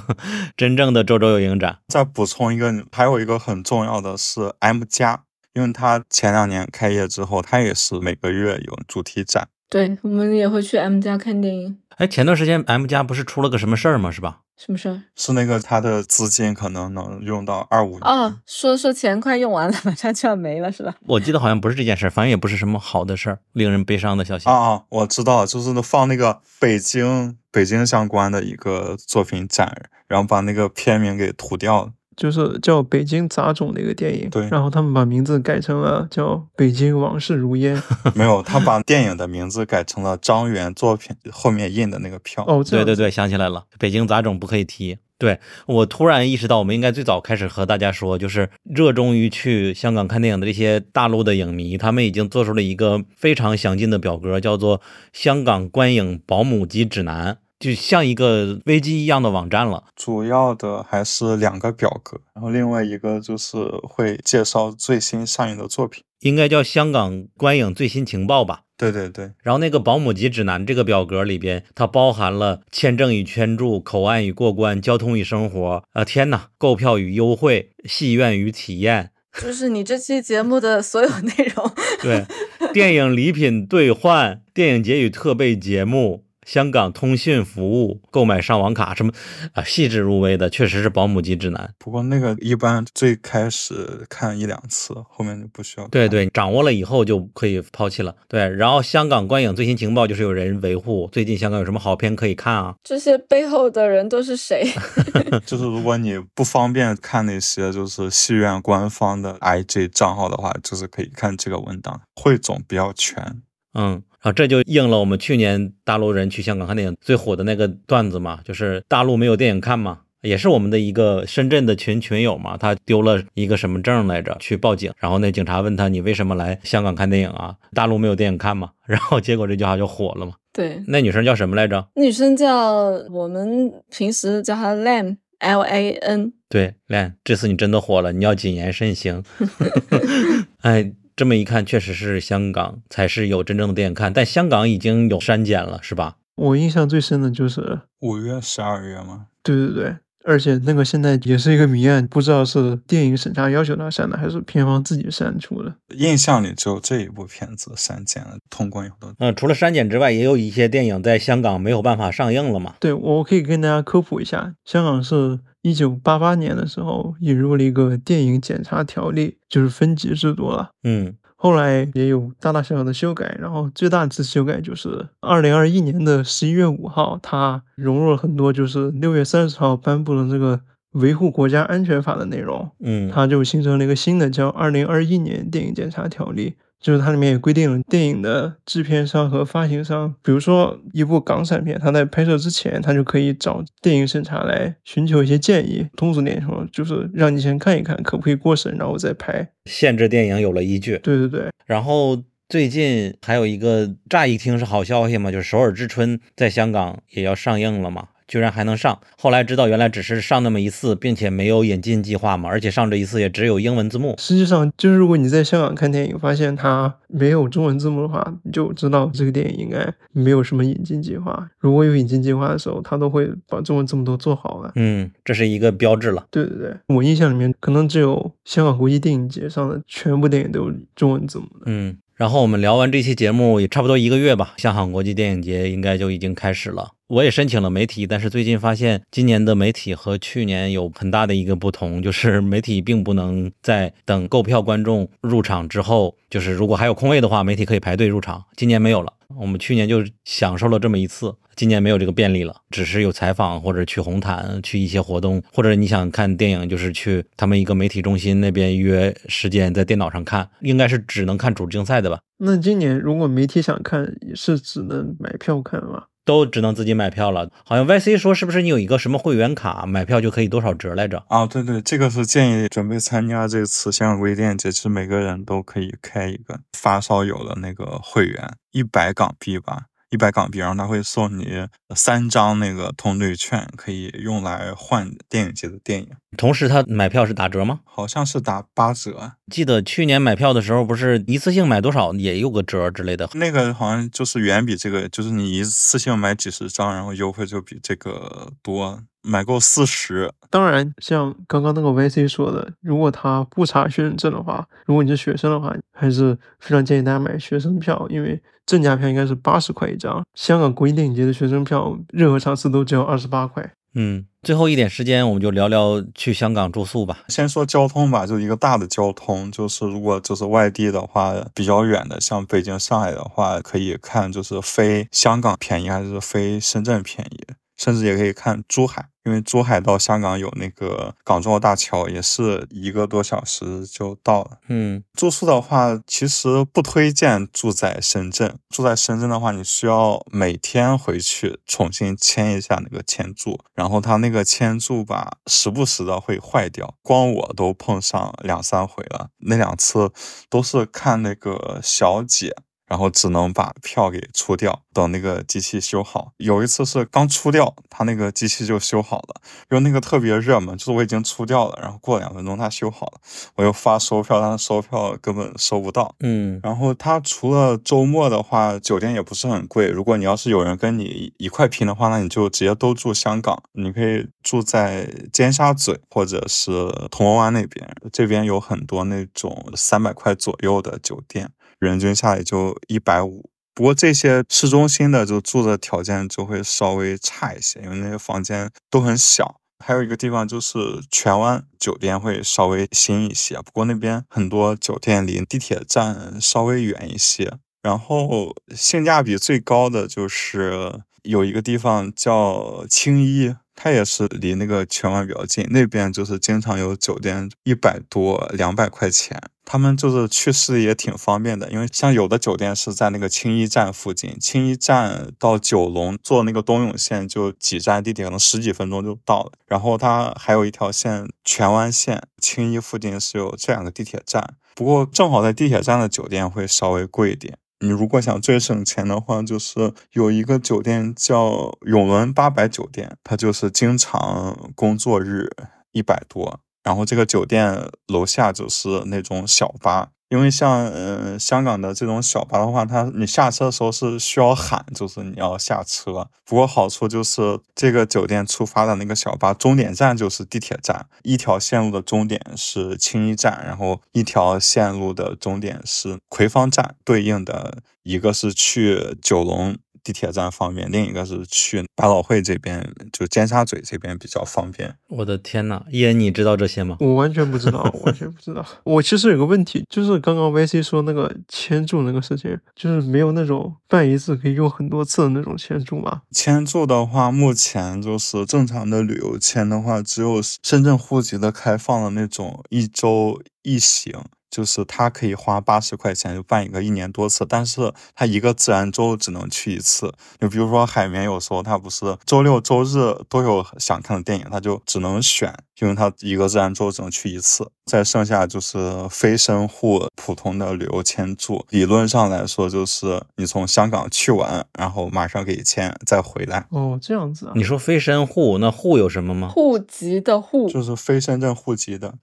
[0.56, 1.80] 真正的周周有影展。
[1.88, 9.48] 再补充一个，还有一个很重要的是 M 加，因为它前两年开业之后，它也是每个月有主题展。
[9.68, 11.78] 对，我们也会去 M 家看电影。
[11.96, 14.10] 哎，前段时间 M 家不是出了个什么事儿吗？
[14.10, 14.40] 是吧？
[14.56, 15.02] 什么事儿？
[15.16, 18.02] 是那个他的资金可能能用到二五年。
[18.02, 20.94] 哦，说说钱快用完了，马上就要没了，是吧？
[21.06, 24.48] 我记得好像不是这件事儿，反正也不是什么好的事儿，令人悲伤的消息。
[24.48, 31.92] 啊啊，我知道，就是放那个北京北京相关的一个作品展，然后把那个片名给涂掉了。
[32.16, 37.76] 就是叫《北京杂种》的一个电影，对然后他们把名字改成了叫《北京往事如烟》。
[38.14, 42.44] 没有，他把电影的名字改成了张元作品后面印的那个票。
[42.46, 44.98] 哦，对对对，想起来了，北京杂种不可以提。
[45.18, 54.78] 对我突然意识到，我们应该最早开始和大家说，就是热衷于去香港看电影的这些大陆的影迷，他们已经做出了一个非常详尽的表格，叫做
[55.12, 59.84] 《香港观影保姆级指南》，就像一个危机一样的网站了。
[59.94, 66.02] 主要的还是两个表格，然后另外一个就是会介绍最新上映的作品。
[66.22, 68.62] 应该叫香港观影最新情报吧。
[68.76, 79.10] 对对对，然后那个保姆级指南这个表格里边，它包含了签证与圈注、口岸与过关、交通与生活，啊天呐，购票与优惠、戏院与体验，
[79.40, 81.70] 就是你这期节目的所有内容。
[82.00, 82.26] 对，
[82.72, 89.12] 电影礼品兑换、电影节与特备节目、香港通讯服务、购买上网卡什么
[89.54, 91.72] 啊，细致入微的，确实是保姆级指南。
[91.78, 95.88] 不过那个一般最开始看一两次，后面就不需要。
[95.88, 98.14] 对对，掌握了以后就可以抛弃了。
[98.28, 102.74] 对，然后香港观影最新情报就是有人维护，最近香港有什么好片可以看啊？
[102.82, 104.64] 这些背后的人都是谁？
[105.46, 113.42] 就是如果你不方便看那些就是戏院官方的 IG 账号的话，就是可以看这个文档，汇总比较全。
[113.74, 127.56] 嗯，然后这就应了我们去年大陆人去香港看电影最火的那个段子嘛，就是大陆没有电影看嘛，也是我们的一个深圳的群群友嘛，他丢了一个什么证来着，去报警，然后那警察问他你为什么来香港看电影啊？
[127.74, 128.70] 大陆没有电影看嘛？
[128.86, 130.34] 然后结果这句话就火了嘛。
[130.52, 131.88] 对，那女生叫什么来着？
[131.96, 132.74] 女生叫
[133.10, 136.32] 我们平时叫她 Lan L A N。
[136.48, 139.24] 对，，Lan，，这次你真的火了，你要谨言慎行。
[140.60, 146.16] 哎，这么一看，确实是香港才是有真正的电影看，但香港已经有删减了，是吧？
[146.36, 149.26] 我印象最深的就是，五月、十二月吗？
[149.42, 155.74] 对对对，而且那个现在也是一个谜案，不知道是电影审查要求他删的，还是片方自己删除的。
[155.94, 159.14] 印象里只有这一部片子删减了，通关以后的。
[159.18, 162.76] 嗯，除了删减之外，也有一些电影在香港没有办法上映了嘛。
[162.80, 170.70] 对，我可以跟大家科普一下，香港是一九八八年的时候引入了一个电影检查条例，就是分级制度了。
[170.82, 180.60] 嗯后来也有大大小小的修改，然后最大的次修改就是二零二一年的十一月五号，它融入了很多就是六月三十号颁布的这个
[180.92, 186.50] 维护国家安全法的内容，嗯，它就形成了一个新的叫《二零二一年电影检查条例》，
[186.82, 195.86] 就是它里面也规定了电影的制片商和发行商，比如说一部港产片，它在拍摄之前，它就可以找电影审查来寻求一些建议。
[195.96, 199.48] 通俗点说，就是让你先看一看可不可以过审，然后再拍。
[199.66, 200.98] 限制电影有了依据。
[200.98, 208.98] 对对对，然后最近还有一个乍一听是好消息嘛，就是《首尔之春》在香港也要上映了嘛，居然还能上。
[209.18, 214.14] 后来知道原来只是上那么一次，并且没有引进计划嘛，而且上这一次也只有英文字幕。
[214.18, 221.46] 实际上就是如果你在香港看电影，发现它没有中文字幕的话，你就知道这个电影应该没有什么引进计划。
[221.58, 224.72] 如果有引进计划的时候，他都会把中文字幕都做好了。
[224.76, 226.24] 嗯，这是一个标志了。
[226.30, 231.64] 对对对，我印象里面可能只有香港国际电影节上的全部电影都有中文字幕的。
[231.66, 236.92] 嗯，然后我们聊完这期节目也差不多一个月吧，香港国际电影节应该就已经开始了。
[237.12, 248.42] 我也申请了媒体，但是最近发现今年的媒体和去年有很大的一个不同，就是 媒体并不能在等购票观众入场之后，就是如果还有空位的话，媒体可以排队入场。
[248.56, 262.20] 今年没有了，我们去年就享受了这么一次，今年没有这个便利了，只是有采访或者去红毯、去一些活动，或者你想看电影，就是去他们一个媒体中心那边约时间，在电脑上看，应该是只能看主竞赛的吧。
[262.38, 266.04] 那今年如果媒体想看，是只能买票看吗？
[266.24, 267.50] 都只能自己买票了。
[267.64, 271.24] 好像 YC 说是不是你有一个什么会员卡，买票就可以多少折来着？
[271.28, 286.08] 啊，对对，这个是建议准备参加这次香港国际电影节，其实每个人都可以开一个发烧友的那个会员，一百港币吧，一百港币，然后他会送你三张那个通兑券，可以用来换电影节的电影。
[286.36, 287.80] 同时，他买票是打折吗？
[287.84, 289.32] 好像是打八折。
[289.50, 293.28] 记得去年买票的时候，不是一次性买多少也有个折之类的。
[293.34, 299.02] 那个好像就是远比这个，就是你一次性买几十张，然后优惠就比这个多。
[299.22, 300.32] 买够四十。
[300.50, 310.22] 当然，像刚刚那个 YC 说的，如果他不查学生证的话，如果你是学生的话，还是非常建议大家买学生票，因为正价票应该是八十块一张。
[310.34, 313.72] 香港国际电影节的学生票，任何场次都只要二十八块。
[313.94, 317.24] 嗯，最后一点时间，我们就聊聊去香港住宿吧。
[317.28, 327.54] 先说交通吧，就一个大的交通，就是如果就是外地的话，比较远的，像北京、上海的话，可以看就是飞香港便宜还是飞深圳便宜。
[327.74, 334.58] 甚至也可以看珠海，因为珠海到香港有那个港珠澳大桥，也是一个多小时就到了。
[334.68, 338.58] 嗯，住宿的话，其实不推荐住在深圳。
[338.68, 350.10] 住在深圳的话，你需要每天回去重新签一下那个签注，然后他那个签注吧，时不时的会坏掉，光我都碰上两三回了，那两次
[350.50, 352.56] 都是看那个小姐。
[352.92, 356.32] 然后只能把票给出掉，等那个机器修好。
[356.36, 359.40] 有一次是刚出掉，他那个机器就修好了，
[359.70, 363.12] 因为那个特别热门，就是我已经出掉了，然后过两分钟他修好了，
[363.54, 366.14] 我又发收票，但是收票根本收不到。
[366.20, 369.86] 嗯，然后他除了周末的话，酒店也不是很贵。
[369.88, 376.70] 如果你要是有人跟你一块拼的话，那你就直接都住香港，你可以住在尖沙咀或者是
[377.10, 381.50] 铜锣湾那边，这边有很多那种三百块左右的酒店。
[381.88, 389.56] 人均下来就一百五，不过这些市中心的就住的条件就会稍微差一些，因为那些房间都很小。
[389.84, 390.78] 还有一个地方就是
[391.10, 397.58] 荃湾酒店会稍微新一些，不过那边很多酒店离地铁站稍微远一些。
[397.82, 403.56] 然后性价比最高的就是有一个地方叫青衣。
[403.74, 409.40] 它也是离那个荃湾比较近，那边就是经常有酒店一百多、两百块钱。
[409.64, 419.52] 他们就是去市里也挺方便的，因为像有的酒店是在那个青衣站附近，青衣站到九龙坐那个东涌线就几站地铁，可能十几分钟就到了。
[419.66, 427.56] 然后它还有一条线荃湾线，青衣附近是有这两个地铁站，不过正好在地铁站的酒店会稍微贵一点。
[427.80, 435.50] 你如果想最省钱的话，就是有一个酒店叫永伦八百酒店，它就是经常工作日
[435.90, 440.10] 一百多，然后这个酒店楼下就是那种小巴。
[440.28, 446.26] 因为像嗯香港的这种小巴的话，它你下车的时候是需要喊，就是你要下车。
[446.46, 459.76] 不过好处就是这个酒店出发的那个小巴终点站就是地铁站，一条线路的终点是青衣站，然后一条线路的终点是葵芳站，对应的一个是去九龙。
[460.02, 464.94] 地铁站方便，另一个是去百老汇这边，就尖沙咀这边比较方便。
[465.08, 466.96] 我的天呐，伊恩，你知道这些吗？
[467.00, 468.64] 我完全不知道，完全不知道。
[468.84, 476.22] 我其实有个问题，就是刚刚 VC 说那个签注那个事情，就是没有那种办一次可以用很多次的那种签注吗？
[476.32, 484.12] 签注的话，目前就是正常的旅游签的话，只有深圳户籍的开放的那种一周一行。
[484.52, 490.12] 就是他可以花八十块钱就办一个一年多次，但是他一个自然周只能去一次。
[490.38, 497.66] 就比如说海绵，有时候他不是周六周日都有想看的电影，他就只能选，因为他一个自然周只能去一次。
[497.86, 506.64] 再剩下就是非深户普通的旅游签注，理论上来说就是你从香港去完，然后马上给签再回来。
[506.70, 507.52] 哦，这样子啊？
[507.56, 509.48] 你说非深户，那户有什么吗？
[509.48, 512.14] 户籍的户，就是非深圳户籍的。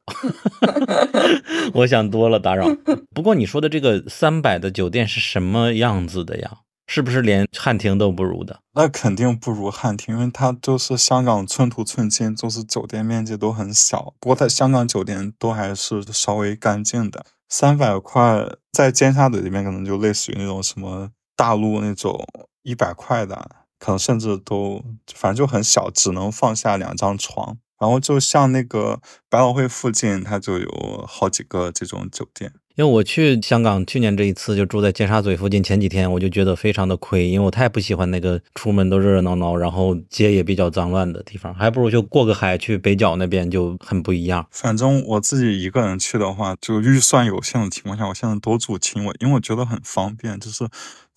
[1.74, 2.19] 我想多。
[2.20, 2.68] 多了打扰。
[3.16, 6.60] 不过你说的这个三百的酒店是什么样子的呀？
[6.92, 8.62] 是不是连汉庭都不如的？
[8.74, 14.16] 那肯定不如汉庭，因为它就是香港寸土寸金，就是酒店面积都很小。
[14.20, 17.24] 不过它香港酒店都还是稍微干净的。
[17.48, 22.26] 三百块在尖沙咀这边可能就类似于那种什么大陆那种
[22.64, 24.84] 一百块的，可能甚至都
[25.14, 27.60] 反正就很小，只能放下两张床。
[27.80, 29.00] 然后就像那个
[29.30, 32.52] 百老汇附近，它就有好几个这种酒店。
[32.76, 44.48] 因为我去香港去年这一次就住在尖沙咀附近，前几天我就觉得非常的亏，因为我太不喜欢那个出门都热热闹闹，然后街也比较脏乱的地方，还不如就过个海去北角那边就很不一样。
[44.52, 50.66] 反正我自己一个人去的话，就预算有限的情况下，我现在都住轻轨，因为我觉得很方便，就是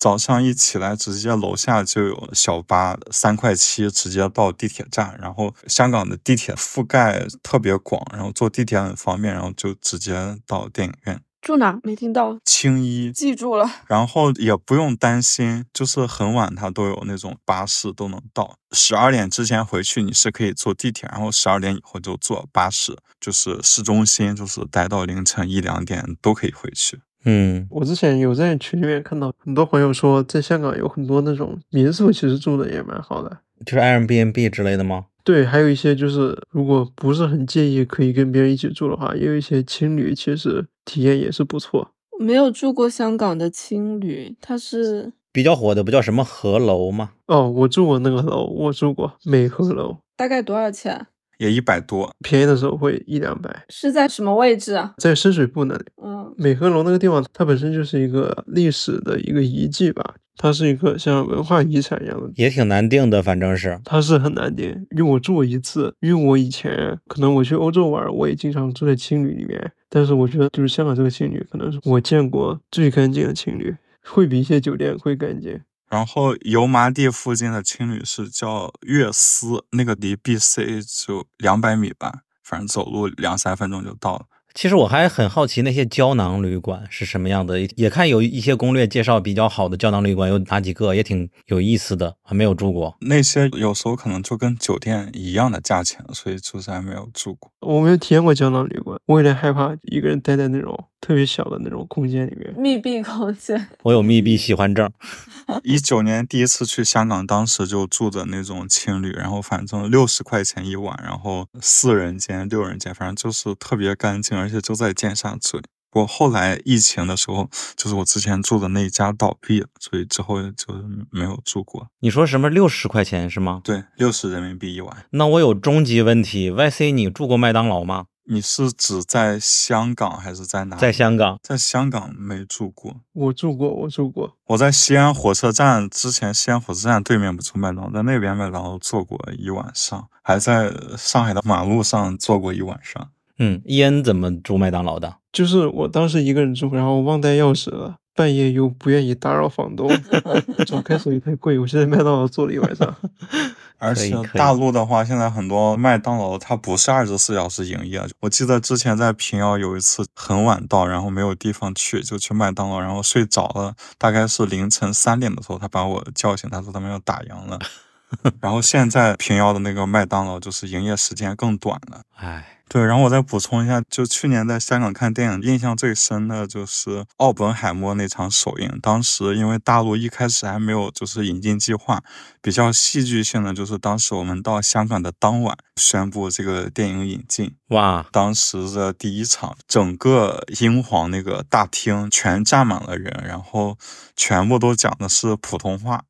[0.03, 11.21] 早上一起来直接楼下就有小巴，三块七直接到地铁站，然后香港的地铁覆盖特别广，然后坐地铁很方便，然后就直接到电影院。
[11.41, 11.79] 住哪？
[11.83, 13.65] 没听到，青衣，记住了。
[13.87, 18.57] 然后也不用担心，就是很晚它都有那种巴士都能到。
[18.73, 26.99] 十二点之前回去你是可以坐地铁，然后十二点以后就坐巴士，就是市中心，就是待到凌晨一两点都可以回去。
[27.25, 33.39] 嗯，我之前有在群里面看到很多朋友说，在香港有很多那种民宿，其实住的也蛮好的。
[33.65, 35.05] 就是 Airbnb 之类的吗？
[35.23, 41.91] 对，还有一些就是如果不是很介意可以跟别人一起住的话，也有一些青旅，其实体验也是不错。
[42.19, 47.11] 没有住过香港的青旅，它是比较火的不叫什么河楼吗？
[47.27, 51.07] 哦，我住过那个楼，我住过美和楼，大概多少钱？
[51.43, 53.65] 也一百多，便宜的时候会一两百。
[53.67, 54.93] 是在什么位置啊？
[54.97, 63.77] 在深水埗那里，嗯，美和楼那个地方，它本身就是一个历史的一个遗迹吧，它是一个像文化遗产一样的，也挺难定的，反正是。
[63.83, 64.69] 它是很难定。
[64.95, 73.75] 因为我住过一次，因为我以前可能我去欧洲玩，我也经常住在青旅里面，但是我觉得就是香港这个青旅，可能是我见过最干净的青旅，
[74.05, 75.59] 会比一些酒店会干净。
[75.93, 84.25] 然后油麻地附近的青旅是叫悦思，那个离 BC 就两百米吧，反正走路两三分钟就到了。
[84.53, 92.95] 其实我还很好奇那些胶囊旅馆是什么样的，也看有一些攻略介绍比较好的胶囊旅馆有哪几个，也挺有意思的，还没有住过。
[93.01, 97.51] 那些有时候可能就跟酒店一样的价钱，所以就是还没有住过。
[97.61, 102.53] 我没有体验过胶囊旅馆，我有点害怕一个人待在那种特别小的那种空间里面。
[102.55, 103.67] 密闭空间。
[103.83, 104.91] 我有密闭喜欢症。
[105.63, 115.61] 一九年第一次去香港，当时就住的那种青旅，然后反正六十块钱一晚，然后四人间、六人间，反正就是特别干净，而且就在尖沙咀。
[115.93, 120.73] 我后来疫情的时候，就是我之前住的那一家倒闭了，所以之后就
[121.11, 121.87] 没有住过。
[121.99, 123.61] 你说什么六十块钱是吗？
[123.63, 125.05] 对，六十人民币一晚。
[125.11, 128.05] 那我有终极问题，YC，你住过麦当劳吗？
[128.25, 130.77] 你是指在香港还是在哪？
[130.77, 133.01] 在香港，在香港没住过。
[133.13, 134.35] 我住过，我住过。
[134.47, 143.11] 我在西安火车站之前，西安火车站对面不住麦当劳，在那边麦当劳坐过一晚上，还在上海的马路上坐过一晚上。
[143.39, 145.17] 嗯，伊恩怎么住麦当劳的？
[145.31, 149.89] 就是我当时一个人住，然后忘带钥匙了，半夜又不愿意打扰房东，
[150.65, 152.95] 找开锁也太贵，我现在麦当劳坐了一晚上。
[153.79, 158.01] 而且大陆的话，现在很多麦当劳它不是二十四小时营业。
[158.21, 167.59] 我记得之前在平遥有一次很晚到，然后没有地方去，就去麦当劳，然后睡着了，大概是凌晨三点的时候，他把我叫醒，他说他们要打烊了。
[168.39, 172.03] 然后现在平遥的那个麦当劳就是营业时间更短了。
[172.15, 178.79] 唉，对，然后我再补充一下，就去年在香港看电影，印象最深的就是奥本海默那场首映。
[178.81, 182.01] 当时因为大陆一开始还没有就是引进计划，
[182.41, 187.53] 比较戏剧性的就是当时我们到香港的当晚宣布这个电影引进。
[187.67, 193.77] 哇，当时的第一场，整个英皇那个大厅全站满了人，然后
[194.15, 196.03] 全部都讲的是普通话。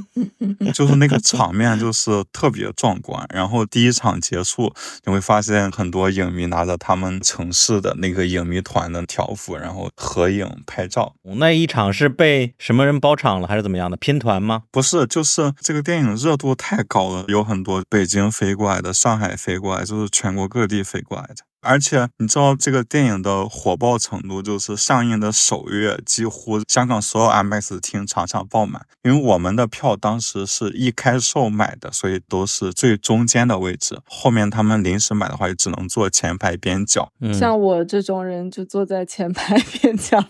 [0.72, 3.26] 就是那个场面，就是特别壮观。
[3.32, 4.72] 然后第一场结束，
[5.04, 11.14] 你会发现很多影迷拿着他们城市的那个影迷团的条幅，然后合影拍照。
[11.36, 13.96] 那一场是被什么人包场了，还是怎么样的？
[13.96, 14.62] 拼团吗？
[14.70, 21.36] 不是，就是这个电影热度太高了，有很多北京飞过来的，上海飞过来，就是全国各地飞过来的。
[21.62, 28.84] 而且你知道这个电影的火爆程度，就是上映的首月，几乎香港所有 IMAX 厅场场爆满。
[29.02, 34.00] 因为我们的票当时是一开售买的，所以都是最中间的位置。
[34.04, 37.10] 后面他们临时买的话，就只能坐前排边角。
[37.20, 40.22] 嗯，像我这种人就坐在前排 边角。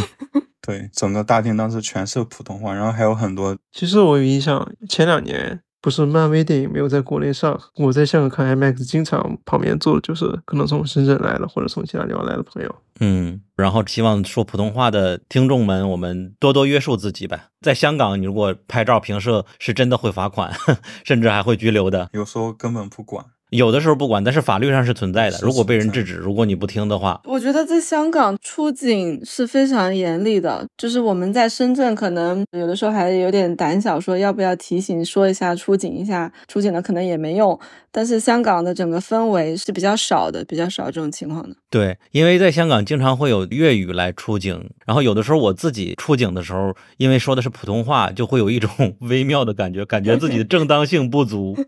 [0.62, 3.56] 对，整个大厅当时全是普通话，然后还有很多。
[3.72, 5.60] 其实我有印象，前两年。
[5.82, 12.74] 不是漫威电影没有在国内上，我在香港看 IMAX，经常旁边坐的就是可能从深圳来的或者从其他地方来的朋友。
[13.00, 17.46] 嗯，然后希望说普通话的听众们，我们多多约束自己呗。
[17.62, 20.52] 在香港，你如果拍照评摄，是真的会罚款，
[21.02, 22.10] 甚至还会拘留的。
[22.12, 23.24] 有时候根本不管。
[23.50, 25.38] 有的时候不管，但是法律上是存在的。
[25.42, 30.66] 如果被人制止，如果你不听的话，我觉得在香港出警是非常严厉的。
[30.78, 37.58] 就是我们在深圳，可能有的时候还有点胆小，说要不要提醒说一下出警一下，出警了可能也没用。
[37.92, 41.56] 但是香港的整个氛围是比较少的，比较少这种情况的。
[41.68, 48.70] 对，因为在香港经常会有粤语来出警，然后有的时候我自己出警的时候，因为说的是普通话，就会有一种
[49.00, 51.56] 微妙的感觉，感觉自己的正当性不足。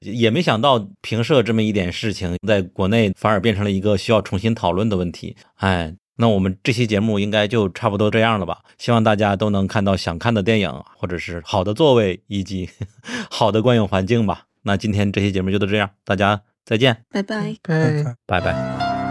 [0.00, 5.36] 也没想到评射这么一点事情，在国内反而变成了一个需要重新讨论的问题。
[5.56, 8.58] 哎，那我们这期节目应该就差不多这样了吧？
[8.78, 12.68] 希望大家都能看到想看的电影，或者是好的座位以及
[13.30, 14.46] 好的观影环境吧。
[14.62, 19.01] 那今天这期节目就到这样，大家再见，拜拜，拜拜拜。